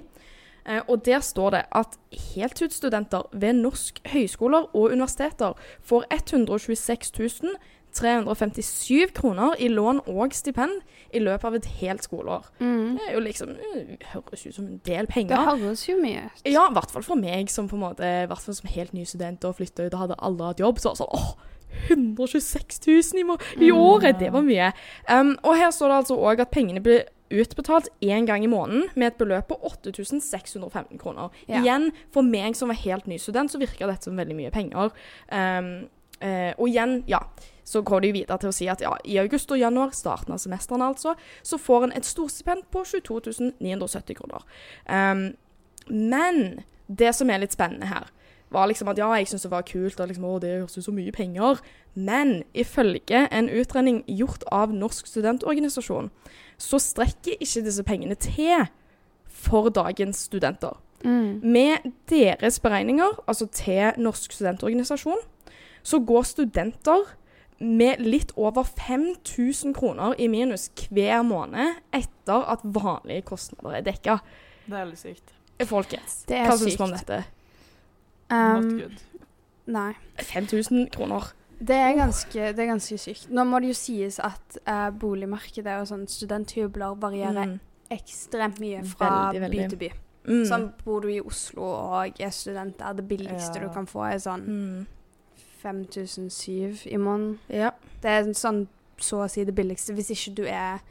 Uh, 0.66 0.82
og 0.88 1.06
der 1.06 1.22
står 1.22 1.50
det 1.54 1.62
at 1.78 1.98
heltidsstudenter 2.34 3.30
ved 3.32 3.54
norsk 3.62 4.02
høyskoler 4.14 4.66
og 4.74 4.92
universiteter 4.94 5.54
får 5.82 6.06
126 6.10 7.14
357 7.94 9.12
kroner 9.18 9.56
i 9.60 9.68
lån 9.72 10.00
og 10.08 10.34
stipend 10.34 10.82
i 11.14 11.20
løpet 11.20 11.46
av 11.50 11.56
et 11.58 11.66
helt 11.82 12.04
skoleår. 12.06 12.46
Mm. 12.60 12.98
Det 12.98 13.08
er 13.10 13.14
jo 13.18 13.24
liksom 13.26 13.54
høres 14.14 14.46
ut 14.48 14.56
som 14.56 14.66
en 14.68 14.82
del 14.88 15.08
penger. 15.12 15.36
Det 15.36 15.62
høres 15.62 15.86
jo 15.90 15.98
mye 16.02 16.26
ut. 16.30 16.44
Ja, 16.48 16.68
i 16.70 16.74
hvert 16.78 16.92
fall 16.94 17.04
for 17.04 17.20
meg 17.20 17.50
som 17.52 17.68
på 17.68 17.76
en 17.76 17.84
måte, 17.86 18.12
hvert 18.32 18.42
fall 18.46 18.56
som 18.58 18.70
helt 18.72 18.94
ny 18.94 19.04
student 19.06 19.44
og 19.50 19.58
flytta 19.60 19.88
ut 19.90 19.94
og 19.98 20.04
hadde 20.06 20.20
aldri 20.24 20.48
hatt 20.54 20.64
jobb. 20.64 20.80
Så 20.80 20.96
sånn 21.02 21.12
åh, 21.12 21.34
126 21.90 22.82
000 22.88 23.20
i, 23.22 23.24
må 23.24 23.38
i 23.58 23.70
Mm. 23.72 23.78
året! 23.78 24.20
Det 24.20 24.32
var 24.34 24.42
mye. 24.44 24.72
Um, 25.10 25.38
og 25.44 25.56
her 25.58 25.72
står 25.72 25.88
det 25.88 25.98
altså 26.02 26.18
òg 26.20 26.40
at 26.42 26.52
pengene 26.52 26.82
blir 26.84 27.04
utbetalt 27.32 27.88
én 28.04 28.26
gang 28.28 28.44
i 28.44 28.48
måneden 28.52 28.90
med 28.96 29.08
et 29.14 29.18
beløp 29.18 29.48
på 29.48 29.56
8615 29.64 30.98
kroner. 31.00 31.30
Ja. 31.48 31.62
Igjen, 31.62 31.92
for 32.12 32.22
meg 32.28 32.56
som 32.60 32.68
var 32.68 32.76
helt 32.76 33.08
ny 33.08 33.18
student, 33.18 33.52
så 33.52 33.58
virka 33.62 33.88
dette 33.88 34.04
som 34.10 34.18
veldig 34.20 34.36
mye 34.36 34.52
penger. 34.52 34.92
Um, 35.32 35.88
uh, 36.22 36.52
og 36.58 36.68
igjen, 36.68 37.04
ja, 37.08 37.20
så 37.64 37.82
går 37.86 38.06
de 38.06 38.14
videre 38.16 38.38
til 38.42 38.52
å 38.52 38.56
si 38.56 38.68
at 38.72 38.82
ja, 38.84 38.94
i 39.06 39.20
august 39.22 39.52
og 39.52 39.60
januar, 39.62 39.94
starten 39.96 40.34
av 40.36 40.42
semestrene 40.42 40.88
altså, 40.92 41.16
så 41.44 41.60
får 41.62 41.88
en 41.88 41.96
et 41.98 42.08
storstipend 42.08 42.66
på 42.74 42.84
22 42.88 43.52
970 43.60 44.18
kroner. 44.18 44.48
Um, 44.88 45.32
men 45.90 46.64
det 46.88 47.14
som 47.16 47.30
er 47.30 47.44
litt 47.44 47.56
spennende 47.56 47.90
her, 47.92 48.10
var 48.52 48.68
liksom 48.68 48.90
at 48.92 49.00
ja, 49.00 49.08
jeg 49.16 49.30
syns 49.32 49.46
det 49.46 49.52
var 49.54 49.64
kult, 49.68 50.00
og 50.00 50.10
liksom, 50.10 50.28
å, 50.28 50.40
det 50.44 50.52
høres 50.58 50.76
ut 50.76 50.86
så 50.86 50.94
mye 50.96 51.14
penger. 51.16 51.62
Men 51.96 52.42
ifølge 52.58 53.24
en 53.32 53.48
utredning 53.48 54.02
gjort 54.12 54.44
av 54.52 54.74
Norsk 54.76 55.08
studentorganisasjon, 55.08 56.12
så 56.60 56.80
strekker 56.84 57.40
ikke 57.40 57.64
disse 57.64 57.86
pengene 57.88 58.18
til 58.20 58.68
for 59.32 59.72
dagens 59.74 60.26
studenter. 60.28 60.76
Mm. 61.04 61.40
Med 61.44 61.88
deres 62.12 62.60
beregninger, 62.60 63.24
altså 63.26 63.48
til 63.48 63.96
Norsk 63.98 64.36
studentorganisasjon, 64.36 65.24
så 65.84 66.00
går 66.00 66.28
studenter 66.28 67.08
med 67.62 68.00
litt 68.02 68.32
over 68.36 68.64
5000 68.66 69.74
kroner 69.78 70.16
i 70.20 70.28
minus 70.28 70.70
hver 70.90 71.22
måned 71.24 71.76
etter 71.94 72.48
at 72.50 72.64
vanlige 72.66 73.22
kostnader 73.30 73.78
er 73.78 73.86
dekka. 73.86 74.20
Det 74.68 74.80
er 74.80 74.86
litt 74.90 75.00
sykt. 75.00 75.34
Folkens, 75.70 76.24
Det 76.28 76.38
er 76.40 76.48
hva 76.50 76.58
syns 76.58 76.78
du 76.80 76.84
om 76.84 76.92
dette? 76.96 77.24
Not 78.32 78.64
Um, 78.64 78.80
good. 78.80 78.98
nei. 79.68 79.94
5000 80.18 80.90
kroner. 80.92 81.34
Det 81.62 81.76
er, 81.76 81.94
ganske, 82.00 82.34
det 82.56 82.60
er 82.60 82.70
ganske 82.72 82.98
sykt. 82.98 83.28
Nå 83.30 83.44
må 83.46 83.60
det 83.62 83.68
jo 83.68 83.74
sies 83.78 84.18
at 84.20 84.58
uh, 84.66 84.90
boligmarkedet 84.90 85.76
og 85.82 85.86
sånn 85.92 86.08
studenthybler 86.10 86.96
varierer 86.98 87.46
Mm. 87.46 87.60
ekstremt 87.92 88.58
mye 88.60 88.82
fra 88.88 89.32
Veldig, 89.34 89.42
veldig. 89.42 89.60
by 89.60 89.70
til 89.70 89.78
by. 89.78 89.92
Mm. 90.32 90.46
Sånn 90.48 90.66
bor 90.86 91.02
du 91.02 91.10
i 91.10 91.20
Oslo 91.22 91.62
og 91.64 92.20
er 92.22 92.30
student 92.32 92.78
der, 92.80 92.94
det 92.94 93.08
billigste 93.08 93.60
Ja. 93.62 93.68
du 93.68 93.74
kan 93.74 93.86
få 93.86 94.08
er 94.14 94.18
sånn 94.18 94.48
Mm. 94.48 94.88
5007 95.62 96.88
i 96.92 96.98
måneden. 96.98 97.40
Ja. 97.50 97.72
Det 98.02 98.10
er 98.10 98.24
sånn 98.38 98.68
så 99.02 99.24
å 99.26 99.30
si 99.30 99.44
det 99.46 99.56
billigste, 99.58 99.94
hvis 99.98 100.12
ikke 100.14 100.36
du 100.36 100.44
er 100.46 100.82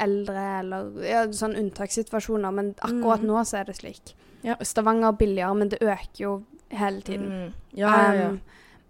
eldre 0.00 0.44
eller 0.60 1.04
ja, 1.04 1.24
sånn 1.36 1.54
unntakssituasjoner. 1.60 2.50
Men 2.54 2.74
akkurat 2.80 3.20
Mm. 3.22 3.26
nå 3.28 3.44
så 3.44 3.60
er 3.60 3.64
det 3.64 3.76
slik. 3.76 4.14
Ja. 4.42 4.56
Stavanger 4.62 5.08
er 5.08 5.12
billigere, 5.20 5.54
men 5.54 5.68
det 5.68 5.78
øker 5.82 6.18
jo 6.18 6.42
hele 6.70 7.00
tiden. 7.02 7.28
Mm. 7.28 7.52
Ja. 7.76 8.28
Um, 8.30 8.40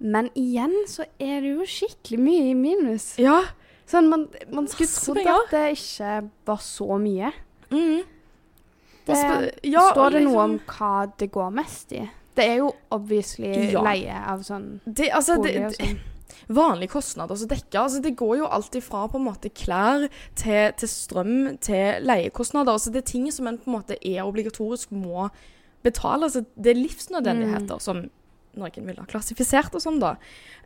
men 0.00 0.30
igjen 0.34 0.86
så 0.88 1.04
er 1.20 1.40
det 1.40 1.56
jo 1.56 1.66
skikkelig 1.66 2.18
mye 2.18 2.50
i 2.50 2.54
minus. 2.54 3.14
ja. 3.18 3.42
Sånn, 3.90 4.06
man, 4.08 4.28
man 4.52 4.68
skulle 4.70 4.86
trodd 4.86 5.26
at 5.26 5.50
det 5.50 5.72
ikke 5.74 6.30
var 6.46 6.58
så 6.62 6.86
mye. 7.02 7.32
Mm. 7.72 8.04
Det, 9.04 9.16
står 9.16 10.10
det 10.14 10.22
noe 10.22 10.30
liksom- 10.30 10.36
om 10.38 10.58
hva 10.60 11.12
det 11.18 11.30
går 11.32 11.50
mest 11.50 11.92
i? 11.92 12.08
Det 12.36 12.44
er 12.46 12.56
jo 12.60 12.72
obviously 12.94 13.50
Ja. 13.72 13.82
leie 13.82 14.14
av 14.26 14.42
sånn 14.46 14.80
det, 14.86 15.10
altså, 15.12 15.36
bolig 15.36 15.64
og 15.64 15.70
det, 15.70 15.76
sånn. 15.80 15.98
vanlige 16.60 16.88
kostnader 16.94 17.34
som 17.36 17.48
dekker. 17.48 17.78
Altså, 17.80 18.00
det 18.02 18.16
går 18.16 18.36
jo 18.38 18.46
alltid 18.46 18.82
fra 18.82 19.06
på 19.08 19.18
en 19.18 19.24
måte 19.26 19.50
klær 19.50 20.08
til, 20.38 20.72
til 20.78 20.88
strøm 20.88 21.58
til 21.60 22.02
leiekostnader. 22.06 22.72
Altså, 22.72 22.90
det 22.94 23.02
er 23.02 23.10
ting 23.12 23.30
som 23.32 23.46
en 23.50 23.58
på 23.58 23.70
en 23.70 23.76
måte 23.78 23.96
er 24.02 24.22
obligatorisk 24.24 24.92
må 24.92 25.28
betale. 25.82 26.24
Altså, 26.28 26.44
det 26.56 26.70
er 26.76 26.80
livsnødvendigheter 26.82 27.74
Mm. 27.76 27.80
som 27.80 28.10
noen 28.56 28.86
ville 28.86 28.98
ha 29.00 29.06
klassifisert 29.06 29.74
og 29.74 29.80
som, 29.82 30.00
da. 30.00 30.14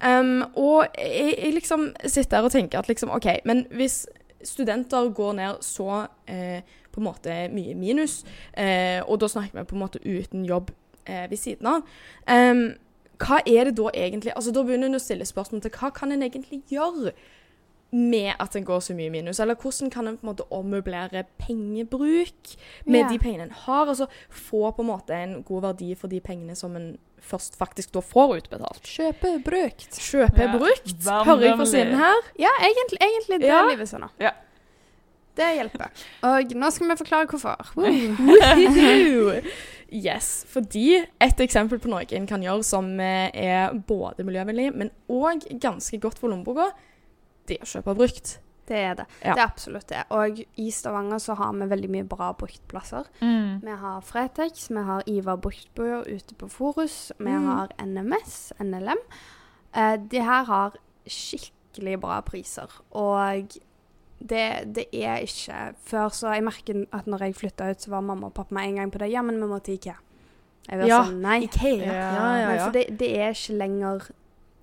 Um, 0.01 0.43
og 0.57 0.87
jeg, 0.97 1.35
jeg 1.39 1.53
liksom 1.55 1.91
sitter 2.07 2.37
her 2.39 2.45
og 2.45 2.53
tenker 2.53 2.79
at 2.79 2.89
liksom, 2.89 3.11
OK, 3.13 3.27
men 3.45 3.67
hvis 3.77 4.07
studenter 4.45 5.11
går 5.15 5.35
ned 5.35 5.61
så 5.65 6.07
eh, 6.29 6.61
på 6.93 7.01
en 7.01 7.05
måte 7.05 7.37
mye 7.53 7.75
minus, 7.75 8.23
eh, 8.57 9.03
og 9.09 9.21
da 9.21 9.29
snakker 9.29 9.59
vi 9.59 9.65
på 9.69 9.77
en 9.77 9.83
måte 9.85 10.01
uten 10.05 10.45
jobb 10.49 10.71
eh, 11.07 11.27
ved 11.31 11.37
siden 11.39 11.67
av, 11.67 11.83
um, 12.29 12.75
hva 13.19 13.39
er 13.47 13.65
det 13.71 13.77
da 13.79 13.91
egentlig 13.95 14.33
Altså 14.35 14.53
Da 14.53 14.63
begynner 14.67 14.87
en 14.91 14.95
å 14.99 15.01
stille 15.01 15.25
spørsmål 15.25 15.63
til 15.63 15.71
hva 15.71 15.93
kan 15.95 16.11
en 16.13 16.23
egentlig 16.23 16.63
gjøre 16.69 17.13
med 17.95 18.33
at 18.43 18.57
en 18.57 18.65
går 18.67 18.81
så 18.83 18.95
mye 18.99 19.11
minus? 19.11 19.39
Eller 19.39 19.55
hvordan 19.55 19.91
kan 19.91 20.09
en 20.09 20.17
på 20.19 20.27
en 20.27 20.33
måte 20.35 20.47
ommøblere 20.51 21.25
pengebruk 21.39 22.57
med 22.87 23.01
Ja. 23.05 23.09
de 23.09 23.19
pengene 23.19 23.43
en 23.45 23.51
har? 23.51 23.87
Altså 23.87 24.09
få 24.31 24.73
på 24.75 24.83
en 24.83 24.89
måte 24.89 25.11
en 25.15 25.43
god 25.45 25.63
verdi 25.63 25.95
for 25.95 26.09
de 26.09 26.19
pengene 26.21 26.57
som 26.57 26.75
en 26.77 26.99
først 27.23 27.55
faktisk 27.57 27.93
da 27.93 28.01
får 28.01 28.35
utbetalt. 28.43 28.83
Kjøpe 28.83 29.39
brukt. 29.45 29.95
Kjøpe 29.95 30.39
Ja, 30.43 30.51
brukt, 30.59 31.07
hører 31.25 31.41
jeg 31.47 31.57
fra 31.57 31.65
siden 31.67 31.95
her. 31.95 32.19
Ja, 32.39 32.51
egentlig, 32.61 32.99
egentlig 33.01 33.41
det 33.41 33.47
Ja. 33.49 33.63
er 33.65 33.71
livet 33.71 33.89
sånn. 33.89 34.11
Ja. 34.19 34.33
Det 35.37 35.45
hjelper. 35.57 35.89
Og 36.23 36.53
nå 36.55 36.71
skal 36.71 36.89
vi 36.89 36.97
forklare 36.97 37.27
hvorfor. 37.27 37.57
Woo. 37.77 39.41
Yes, 39.95 40.45
fordi 40.51 40.97
et 41.23 41.41
eksempel 41.45 41.79
på 41.79 41.89
noe 41.93 42.03
en 42.19 42.27
kan 42.27 42.43
gjøre 42.43 42.65
som 42.67 42.89
er 43.01 43.71
både 43.87 44.25
miljøvennlig, 44.27 44.73
men 44.75 44.91
òg 45.09 45.45
ganske 45.63 46.01
godt 46.03 46.19
for 46.19 46.33
lommeboka, 46.33 46.73
det 47.47 47.61
er 47.61 47.63
å 47.67 47.71
kjøpe 47.77 47.95
brukt. 47.95 48.39
Det 48.67 48.77
er 48.81 48.95
det. 48.97 49.05
Ja. 49.21 49.35
Det 49.37 49.41
er 49.43 49.45
absolutt 49.45 49.87
det. 49.93 50.03
Og 50.17 50.39
i 50.57 50.71
Stavanger 50.73 51.21
så 51.21 51.35
har 51.37 51.53
vi 51.53 51.67
veldig 51.69 51.91
mye 51.93 52.07
bra 52.09 52.31
bruktplasser. 52.33 53.05
Mm. 53.21 53.61
Vi 53.63 53.75
har 53.83 54.01
Fretex, 54.09 54.71
vi 54.73 54.83
har 54.89 55.03
Ivar 55.07 55.37
Bruktbøyer 55.37 56.09
ute 56.09 56.35
på 56.41 56.49
Forus, 56.51 57.13
vi 57.19 57.31
Mm. 57.31 57.45
har 57.51 57.69
NMS, 57.79 58.53
NLM. 58.59 59.03
Eh, 59.75 59.97
de 59.99 60.19
her 60.25 60.45
har 60.45 60.73
skikkelig 61.07 62.01
bra 62.01 62.21
priser, 62.23 62.71
og 62.93 63.53
det, 64.21 64.75
det 64.75 64.87
er 64.93 65.17
ikke 65.25 65.75
Før 65.85 66.09
så 66.09 66.33
Jeg 66.35 66.45
merker 66.45 66.87
at 66.93 67.07
når 67.07 67.19
jeg 67.27 67.35
flytta 67.35 67.71
ut, 67.71 67.81
så 67.81 67.91
var 67.91 68.01
mamma 68.01 68.27
og 68.27 68.35
pappa 68.35 68.55
med 68.55 68.69
en 68.69 68.75
gang 68.77 68.91
på 68.93 68.99
det. 68.99 69.11
Ja, 69.13 69.23
men 69.23 69.41
vi 69.41 69.47
må 69.47 69.59
til 69.63 69.75
IKEA. 69.79 69.95
Jeg 70.69 70.79
var 70.81 70.87
Ja, 70.89 71.05
sånn, 71.05 71.21
nei. 71.21 71.41
Ikea. 71.45 71.85
Ja, 71.85 71.93
ja, 71.93 72.37
ja, 72.41 72.53
ja. 72.55 72.65
for 72.65 72.73
det, 72.73 72.99
det 72.99 73.11
er 73.19 73.31
ikke 73.35 73.57
lenger 73.59 74.07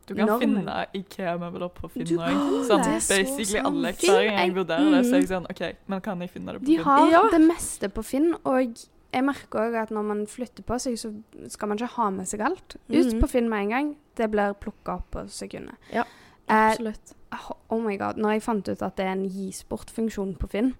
Du 0.07 0.15
kan 0.15 0.25
Normen. 0.27 0.55
finne 0.57 0.85
Ikea-møbler 0.97 1.69
på 1.75 1.89
Finn 1.91 2.07
òg. 2.17 2.65
Sånn, 2.67 2.81
det. 2.83 3.01
Så 3.05 3.17
basically 3.21 3.45
sant. 3.45 3.67
alle. 3.67 3.91
Gang 3.93 4.23
jeg 4.25 4.49
er- 4.49 4.53
vurderer 4.55 4.91
det, 4.91 5.05
så 5.05 5.13
er 5.15 5.19
jeg 5.21 5.29
Mm. 5.29 5.35
sånn 5.35 5.49
OK, 5.51 5.75
men 5.87 6.01
kan 6.01 6.19
jeg 6.19 6.29
finne 6.31 6.51
det 6.53 6.61
på 6.61 6.65
Finn? 6.65 6.77
De 6.77 6.83
har 6.83 7.11
Ja. 7.11 7.21
det 7.31 7.41
meste 7.47 7.89
på 7.89 8.03
Finn, 8.03 8.35
og 8.43 8.75
jeg 9.13 9.23
merker 9.23 9.59
òg 9.59 9.75
at 9.83 9.89
når 9.91 10.03
man 10.03 10.25
flytter 10.25 10.63
på 10.63 10.79
seg, 10.79 10.93
så 10.97 11.13
skal 11.49 11.67
man 11.69 11.77
ikke 11.77 11.87
ha 11.89 12.09
med 12.09 12.25
seg 12.27 12.41
alt. 12.41 12.75
Ut 12.89 13.05
Mhm. 13.13 13.19
på 13.21 13.29
Finn 13.29 13.47
med 13.49 13.59
en 13.59 13.69
gang. 13.69 13.95
Det 14.15 14.31
blir 14.31 14.53
plukka 14.55 14.95
opp 14.97 15.11
på 15.11 15.19
sekundet. 15.29 15.75
Ja, 15.93 16.03
Eh, 16.51 16.93
Uh, 17.31 17.51
oh 17.69 17.79
my 17.79 17.95
god. 17.95 18.17
Når 18.19 18.31
jeg 18.35 18.43
fant 18.43 18.67
ut 18.67 18.81
at 18.83 18.97
det 18.97 19.05
er 19.05 19.13
en 19.15 19.23
gi 19.31 19.45
bort-funksjon 19.69 20.33
på 20.35 20.49
Finn 20.51 20.73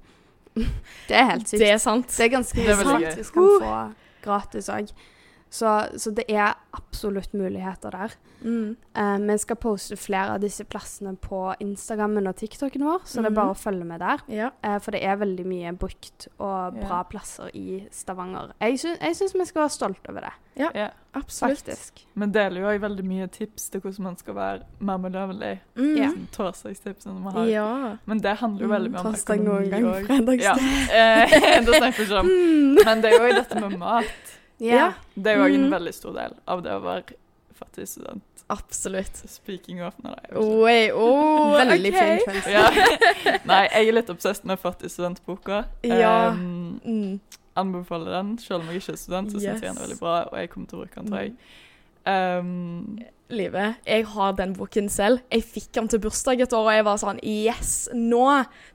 Det 1.07 1.15
er 1.15 1.29
helt 1.29 1.47
sykt. 1.47 1.61
Det 1.61 1.69
er 1.71 1.77
sant. 1.79 2.09
Det 2.11 2.25
er 2.25 2.33
ganske 2.33 2.59
Det 2.59 2.73
er 2.73 2.81
sant 2.83 3.05
gøy. 3.05 3.13
hvis 3.15 3.29
kan 3.31 3.47
få 3.61 3.75
gratis 4.25 4.67
òg. 4.69 4.91
Så, 5.51 5.67
så 5.99 6.13
det 6.15 6.23
er 6.31 6.53
absolutt 6.77 7.33
muligheter 7.35 7.91
der. 7.91 8.13
Mm. 8.41 8.77
Eh, 8.95 9.17
vi 9.27 9.35
skal 9.43 9.57
poste 9.59 9.97
flere 9.99 10.37
av 10.37 10.39
disse 10.39 10.63
plassene 10.63 11.11
på 11.19 11.41
Instagrammen 11.59 12.29
og 12.31 12.37
TikToken 12.39 12.85
vår, 12.87 13.01
så 13.03 13.19
det 13.19 13.33
er 13.33 13.35
bare 13.35 13.51
å 13.51 13.57
følge 13.59 13.83
med 13.89 13.99
der. 13.99 14.23
Ja. 14.31 14.47
Eh, 14.63 14.77
for 14.79 14.95
det 14.95 15.01
er 15.03 15.19
veldig 15.19 15.43
mye 15.51 15.73
brukt 15.75 16.29
og 16.39 16.77
bra 16.79 17.01
Ja. 17.01 17.03
plasser 17.11 17.51
i 17.53 17.81
Stavanger. 17.91 18.53
Jeg, 18.63 18.79
sy 18.79 18.95
syns 19.19 19.35
vi 19.35 19.45
skal 19.51 19.65
være 19.65 19.75
stolt 19.75 20.07
over 20.09 20.21
det, 20.29 20.31
Ja. 20.63 20.89
Absolutt. 21.13 21.59
faktisk. 21.59 22.05
Vi 22.15 22.25
deler 22.31 22.61
jo 22.61 22.67
òg 22.71 22.79
veldig 22.87 23.03
mye 23.11 23.27
tips 23.27 23.69
til 23.69 23.81
hvordan 23.81 24.03
man 24.07 24.15
skal 24.17 24.33
være 24.33 24.63
mer 24.79 24.97
miljøvennlig. 25.03 25.59
Mm. 25.75 25.95
Ja. 25.97 26.09
Sånn 26.15 26.27
Torsdagstipsene 26.31 27.19
vi 27.27 27.35
har. 27.35 27.45
Ja. 27.51 27.97
Men 28.07 28.19
det 28.23 28.37
handler 28.39 28.61
jo 28.63 28.71
veldig 28.71 28.91
mye 28.95 28.99
om 29.03 29.11
Torsdag 29.11 29.43
noen 29.43 29.69
gang, 29.69 29.83
fredagstid. 29.83 30.07
fredagsdag. 30.07 30.61
Ja, 30.95 31.25
eh, 31.27 31.61
det 31.67 31.75
snakker 31.75 31.97
vi 31.97 32.03
ikke 32.07 32.19
om. 32.23 32.27
Mm. 32.31 32.85
Men 32.85 33.01
det 33.03 33.11
er 33.11 33.27
jo 33.27 33.33
dette 33.41 33.59
med 33.67 33.77
mat. 33.77 34.37
Ja. 34.61 34.91
Det 35.15 35.31
er 35.33 35.39
jo 35.39 35.47
òg 35.47 35.55
en 35.57 35.65
Mm. 35.67 35.71
veldig 35.73 35.93
stor 35.97 36.13
del 36.13 36.35
av 36.47 36.61
det 36.63 36.71
å 36.77 36.81
være 36.83 37.15
fattig 37.57 37.87
student. 37.89 38.23
Absolutt. 38.51 39.15
Speaking 39.31 39.79
of 39.85 39.93
Nei, 40.03 40.13
jeg 40.29 40.37
vet 40.37 40.93
oh, 40.93 41.53
Veldig 41.61 41.91
okay. 41.93 42.19
fin. 42.19 42.41
Ja. 42.55 42.65
Nei, 43.47 43.61
jeg 43.71 43.87
er 43.87 43.95
litt 43.95 44.09
obsessed 44.11 44.45
med 44.45 44.59
Fattig 44.59 44.91
studentboka. 44.91 45.63
Ja. 45.87 46.29
Um, 46.31 46.81
Mm. 46.83 47.19
anbefaler 47.55 48.11
den. 48.17 48.37
Selv 48.39 48.61
om 48.63 48.67
jeg 48.71 48.81
ikke 48.81 48.93
er 48.93 48.97
student, 48.97 49.31
så 49.31 49.39
syns 49.39 49.61
jeg 49.61 49.69
den 49.69 49.77
er 49.77 49.85
veldig 49.87 49.99
bra, 49.99 50.15
og 50.31 50.37
jeg 50.39 50.49
kommer 50.49 50.67
til 50.67 50.77
å 50.79 50.81
bruke 50.85 50.95
den, 51.01 51.07
tror 51.11 51.19
jeg. 51.21 51.33
Um, 52.39 52.99
Live, 53.31 53.75
jeg 53.87 54.05
har 54.11 54.33
den 54.37 54.53
boken 54.57 54.89
selv. 54.91 55.19
Jeg 55.31 55.43
fikk 55.47 55.69
den 55.77 55.87
til 55.91 55.99
bursdag 56.03 56.41
et 56.43 56.53
år, 56.53 56.65
og 56.67 56.73
jeg 56.75 56.85
var 56.87 56.97
sånn 57.01 57.19
Yes, 57.23 57.89
nå 57.95 58.25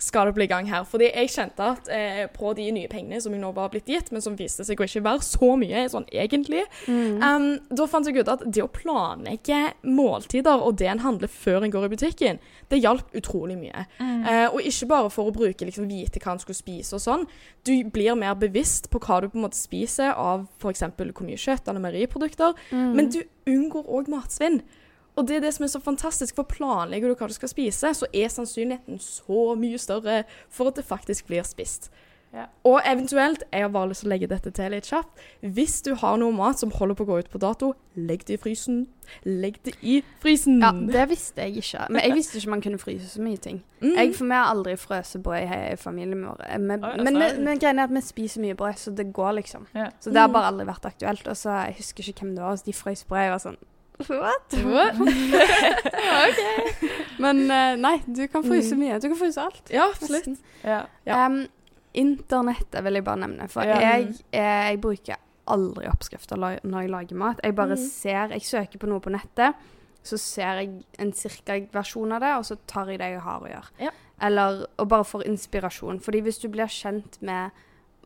skal 0.03 0.31
det 0.31 0.35
bli 0.39 0.47
gang 0.51 0.67
her. 0.71 0.85
Fordi 0.89 1.11
jeg 1.13 1.29
kjente 1.35 1.67
at 1.75 1.91
eh, 1.93 2.23
på 2.33 2.55
de 2.57 2.71
nye 2.73 2.89
pengene 2.89 3.21
som 3.23 3.33
jeg 3.37 3.43
nå 3.43 3.53
var 3.57 3.69
blitt 3.73 3.87
gitt, 3.91 4.11
men 4.15 4.25
som 4.25 4.37
viste 4.39 4.65
seg 4.67 4.81
å 4.81 4.87
ikke 4.89 5.05
være 5.05 5.23
så 5.27 5.53
mye 5.61 5.87
sånn 5.93 6.09
egentlig, 6.13 6.65
Mm. 6.87 7.23
um, 7.23 7.47
da 7.77 7.87
fant 7.91 8.07
jeg 8.07 8.19
ut 8.21 8.29
at 8.29 8.43
det 8.53 8.63
å 8.63 8.69
planlegge 8.73 9.73
måltider 9.85 10.63
og 10.63 10.77
det 10.81 10.89
en 10.91 11.03
handler 11.05 11.31
før 11.33 11.65
en 11.67 11.73
går 11.73 11.87
i 11.87 11.93
butikken, 11.95 12.39
det 12.71 12.81
hjalp 12.83 13.15
utrolig 13.17 13.57
mye. 13.59 13.87
Eh, 14.01 14.47
og 14.51 14.61
ikke 14.67 14.89
bare 14.91 15.11
for 15.13 15.29
å 15.31 15.35
bruke 15.35 15.67
liksom, 15.69 15.89
vite 15.91 16.21
hva 16.23 16.35
en 16.37 16.43
skulle 16.43 16.59
spise 16.59 16.97
og 16.97 17.03
sånn. 17.05 17.25
Du 17.67 17.73
blir 17.93 18.17
mer 18.19 18.35
bevisst 18.39 18.91
på 18.93 19.01
hva 19.03 19.21
du 19.23 19.29
på 19.31 19.39
en 19.39 19.47
måte 19.47 19.59
spiser 19.59 20.13
av 20.17 20.47
f.eks. 20.61 20.85
hvor 20.97 21.27
mye 21.27 21.41
kjøtt 21.41 21.69
eller 21.69 21.83
meieriprodukter. 21.85 22.55
Mm. 22.73 22.93
Men 22.97 23.11
du 23.15 23.21
unngår 23.47 23.87
òg 23.87 24.11
matsvinn. 24.11 24.61
Og 25.17 25.29
det 25.29 25.39
er 25.39 25.47
det 25.47 25.55
som 25.57 25.65
er 25.65 25.73
så 25.73 25.81
fantastisk, 25.81 26.37
for 26.37 26.49
planlegger 26.51 27.09
du 27.09 27.17
hva 27.17 27.29
du 27.31 27.37
skal 27.37 27.49
spise, 27.49 27.93
så 27.97 28.09
er 28.13 28.29
sannsynligheten 28.33 29.01
så 29.01 29.55
mye 29.57 29.79
større 29.81 30.25
for 30.53 30.69
at 30.69 30.77
det 30.77 30.85
faktisk 30.85 31.31
blir 31.31 31.47
spist. 31.47 31.89
Ja. 32.35 32.45
Og 32.65 32.81
eventuelt, 32.85 33.43
jeg 33.53 33.63
har 33.63 33.69
bare 33.73 33.89
lyst 33.89 34.01
til 34.03 34.09
å 34.09 34.13
legge 34.13 34.27
dette 34.29 34.51
til 34.53 34.71
litt 34.71 34.85
kjapt, 34.85 35.09
hvis 35.41 35.81
du 35.87 35.95
har 35.95 36.17
noe 36.21 36.33
mat 36.37 36.59
som 36.61 36.71
holder 36.71 36.95
på 36.99 37.05
å 37.05 37.07
gå 37.07 37.19
ut 37.23 37.31
på 37.33 37.39
dato, 37.41 37.71
legg 37.97 38.27
det 38.29 38.35
i 38.37 38.41
frysen. 38.43 38.83
Legg 39.25 39.57
det 39.65 39.73
i 39.81 40.03
frysen. 40.21 40.59
Ja, 40.61 40.73
det 40.73 41.09
visste 41.09 41.47
jeg 41.47 41.57
ikke. 41.63 41.87
Men 41.89 42.03
jeg 42.03 42.13
visste 42.19 42.37
ikke 42.37 42.51
man 42.51 42.61
kunne 42.67 42.79
fryse 42.83 43.09
så 43.09 43.23
mye 43.25 43.37
ting. 43.41 43.63
Mm. 43.81 43.95
Jeg, 43.97 44.15
for 44.19 44.25
vi 44.29 44.33
har 44.37 44.51
aldri 44.53 44.75
frøst 44.77 45.17
brød 45.23 45.55
i 45.73 45.77
familien 45.81 46.27
vår. 46.27 46.43
Men, 46.59 46.81
Vi- 46.83 46.87
Oi, 46.91 47.05
men, 47.05 47.17
altså. 47.23 47.41
men 47.41 47.59
greia 47.59 47.73
er 47.79 47.83
at 47.85 47.91
vi 47.97 48.01
spiser 48.05 48.41
mye 48.43 48.55
brød, 48.55 48.75
så 48.85 48.91
det 48.95 49.13
går 49.15 49.33
liksom. 49.41 49.67
Ja. 49.75 49.89
Så 50.01 50.11
det 50.11 50.19
har 50.21 50.29
Mm. 50.29 50.33
bare 50.35 50.51
aldri 50.53 50.67
vært 50.67 50.85
aktuelt. 50.93 51.27
Og 51.29 51.37
så 51.37 51.51
jeg 51.65 51.75
husker 51.79 52.05
ikke 52.05 52.21
hvem 52.21 52.35
det 52.37 52.43
var, 52.45 52.57
så 52.57 52.65
de 52.65 52.73
frøs 52.73 53.05
brød. 53.05 53.23
Jeg 53.23 53.31
var 53.31 53.39
sånn 53.39 53.57
What? 54.11 54.53
What? 54.67 54.93
OK. 56.27 56.41
Men 57.19 57.51
eh, 57.51 57.77
nei, 57.81 57.95
du 58.07 58.27
kan 58.29 58.45
fryse 58.45 58.75
Mm. 58.75 58.79
mye. 58.83 59.01
Du 59.01 59.09
kan 59.09 59.17
fryse 59.17 59.41
alt. 59.41 59.71
Ja, 59.73 59.87
absolutt. 59.89 60.39
Ja. 60.65 60.83
Ja. 61.07 61.29
Internettet 61.97 62.83
vil 62.85 62.95
jeg 63.01 63.05
bare 63.05 63.17
nevne. 63.25 63.49
For 63.49 63.63
Ja. 63.65 63.79
jeg, 63.81 64.07
jeg, 64.33 64.71
jeg 64.71 64.81
bruker 64.81 65.17
aldri 65.49 65.87
oppskrifter 65.89 66.37
når 66.37 66.81
jeg 66.83 66.91
lager 66.91 67.17
mat. 67.17 67.41
Jeg 67.45 67.55
bare 67.55 67.77
Mm. 67.77 67.89
ser 67.89 68.29
Jeg 68.35 68.43
søker 68.43 68.79
på 68.79 68.87
noe 68.89 69.01
på 69.01 69.11
nettet, 69.11 69.55
så 70.03 70.19
ser 70.19 70.61
jeg 70.61 70.85
en 70.99 71.13
cirka 71.13 71.61
versjon 71.73 72.13
av 72.13 72.21
det, 72.21 72.33
og 72.37 72.45
så 72.45 72.57
tar 72.67 72.87
jeg 72.87 72.99
det 72.99 73.11
jeg 73.13 73.21
har 73.21 73.41
å 73.41 73.49
gjøre. 73.49 73.71
Ja. 73.81 73.91
Eller 74.21 74.67
Og 74.79 74.89
bare 74.89 75.05
får 75.05 75.25
inspirasjon. 75.27 76.01
Fordi 76.01 76.21
hvis 76.23 76.39
du 76.41 76.49
blir 76.49 76.67
kjent 76.67 77.21
med 77.23 77.51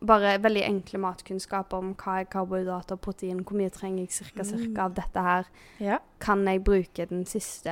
bare 0.04 0.38
veldig 0.40 0.64
enkle 0.64 0.98
matkunnskaper 0.98 1.74
om 1.76 1.94
hva 1.94 2.20
er 2.20 2.24
karbohydrater, 2.24 2.96
protein, 2.96 3.44
hvor 3.44 3.52
mye 3.56 3.70
trenger 3.70 3.98
jeg 4.06 4.08
cirka, 4.10 4.42
Mm. 4.42 4.48
cirka 4.58 4.84
av 4.84 4.94
dette 4.94 5.20
her, 5.22 5.44
Ja. 5.78 5.98
kan 6.18 6.44
jeg 6.46 6.64
bruke 6.64 7.06
den 7.08 7.24
siste 7.26 7.68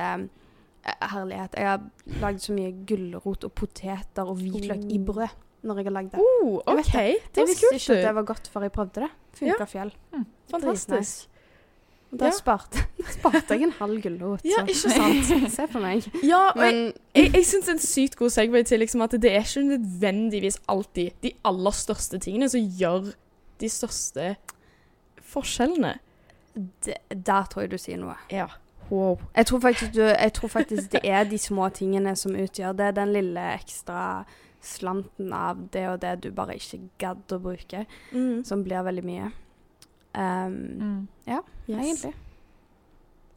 eh, 0.85 0.93
Herlighet. 1.01 1.53
Jeg 1.55 1.65
har 1.65 1.81
lagd 2.21 2.39
så 2.39 2.53
mye 2.53 2.85
gulrot 2.85 3.43
og 3.43 3.53
poteter 3.55 4.23
og 4.27 4.37
hvitløk 4.37 4.91
i 4.91 4.97
Oh. 4.99 5.05
brød 5.05 5.29
når 5.63 5.77
jeg 5.81 5.85
har 5.89 5.91
lagd 5.97 6.11
det. 6.13 6.19
Oh, 6.23 6.59
OK. 6.65 6.93
Det 6.93 7.41
Jeg 7.43 7.47
visste 7.49 7.73
ikke 7.75 7.97
at 7.97 8.05
det 8.07 8.15
var 8.15 8.23
godt 8.29 8.47
før 8.53 8.61
jeg 8.67 8.71
prøvde 8.71 9.01
det. 9.03 9.09
Funka 9.39 9.65
fjell. 9.67 9.91
Fantastisk. 10.51 11.25
Da 12.11 12.25
Ja. 12.25 12.31
sparte, 12.33 12.81
sparte 13.19 13.53
jeg 13.53 13.67
en 13.67 13.71
halv 13.77 13.99
gulrot. 14.01 14.41
Ja, 14.43 14.63
ikke 14.65 14.89
sant? 14.89 15.27
Se 15.53 15.67
på 15.69 15.77
meg. 15.83 16.07
Ja, 16.25 16.47
men, 16.55 16.63
Men 16.65 16.93
jeg, 17.13 17.33
jeg 17.35 17.45
syns 17.45 17.67
det 17.67 17.73
en 17.75 17.79
sykt 17.83 18.15
god 18.17 18.29
segway 18.33 18.63
til 18.65 18.79
liksom 18.81 19.03
at 19.05 19.11
det 19.21 19.29
er 19.29 19.43
ikke 19.45 19.61
nødvendigvis 19.67 20.57
alltid 20.67 21.11
de 21.21 21.31
aller 21.45 21.71
største 21.77 22.17
tingene 22.19 22.49
som 22.49 22.65
gjør 22.79 23.11
de 23.61 23.69
største 23.69 24.31
forskjellene. 25.21 25.99
det, 26.85 26.95
der 27.27 27.45
tror 27.45 27.61
jeg 27.61 27.71
du 27.71 27.77
sier 27.77 27.97
noe. 28.01 28.15
Ja. 28.33 28.47
Wow. 28.89 29.19
Jeg 29.35 29.45
tror, 29.45 29.59
faktisk 29.59 29.93
du, 29.93 30.01
jeg 30.01 30.33
tror 30.33 30.47
faktisk 30.49 30.91
det 30.91 31.01
er 31.03 31.23
de 31.29 31.37
små 31.37 31.69
tingene 31.69 32.15
som 32.17 32.33
utgjør 32.33 32.71
det. 32.73 32.95
Den 32.97 33.13
lille 33.13 33.43
ekstra 33.53 34.23
slanten 34.61 35.33
av 35.33 35.69
det 35.73 35.85
og 35.89 35.99
det 36.03 36.17
du 36.23 36.31
bare 36.35 36.57
ikke 36.59 36.81
gadd 37.01 37.35
å 37.35 37.41
bruke, 37.43 37.85
Mm. 38.11 38.45
som 38.45 38.63
blir 38.63 38.83
veldig 38.83 39.05
mye. 39.05 39.31
Um, 40.15 40.57
Mm. 40.79 41.07
Yes. 41.27 41.43
Egentlig. 41.69 42.13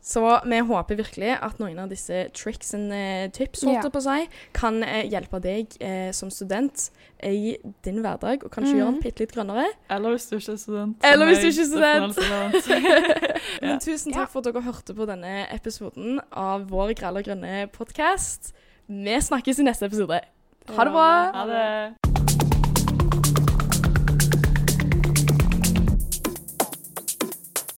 Så 0.02 0.40
vi 0.44 0.58
håper 0.58 0.98
virkelig 0.98 1.28
at 1.38 1.60
noen 1.62 1.78
av 1.78 1.90
disse 1.92 2.24
tricks 2.34 2.74
and 2.74 2.90
eh, 2.90 3.28
tips 3.30 3.62
holdt 3.62 3.84
yeah. 3.84 3.92
på 3.94 4.00
å 4.02 4.16
kan 4.52 4.82
eh, 4.82 5.04
hjelpe 5.06 5.38
deg 5.38 5.76
eh, 5.78 6.10
som 6.10 6.26
student 6.30 6.88
i 7.22 7.54
din 7.86 8.00
hverdag, 8.02 8.42
og 8.42 8.50
kanskje 8.50 8.72
mm. 8.72 8.80
gjøre 8.80 8.90
den 8.90 8.98
bitte 9.04 9.22
litt 9.22 9.36
grønnere. 9.36 9.68
Eller 9.94 10.16
hvis 10.16 10.26
du 10.26 10.34
ikke 10.40 10.56
er 10.56 10.58
student. 10.58 11.06
Eller 11.06 11.30
hvis 11.30 11.38
du 11.38 11.48
ikke 11.52 11.62
er 11.62 11.70
student. 11.70 12.18
definerer 12.18 13.38
Men 13.62 13.78
tusen 13.78 14.10
takk 14.10 14.24
takk 14.24 14.34
for 14.34 14.42
at 14.42 14.50
dere 14.50 14.66
hørte 14.66 14.98
på 14.98 15.06
denne 15.06 15.46
episoden 15.54 16.18
av 16.34 16.66
vår 16.72 16.96
Grell 16.98 17.22
og 17.22 17.30
grønne 17.30 17.68
podkast. 17.70 18.50
Vi 18.90 19.20
snakkes 19.30 19.62
i 19.62 19.70
neste 19.70 19.86
episode. 19.86 20.18
Ha 20.68 20.84
det 20.84 20.90
bra! 20.90 21.30
Ha 21.34 21.46
det. 21.46 22.21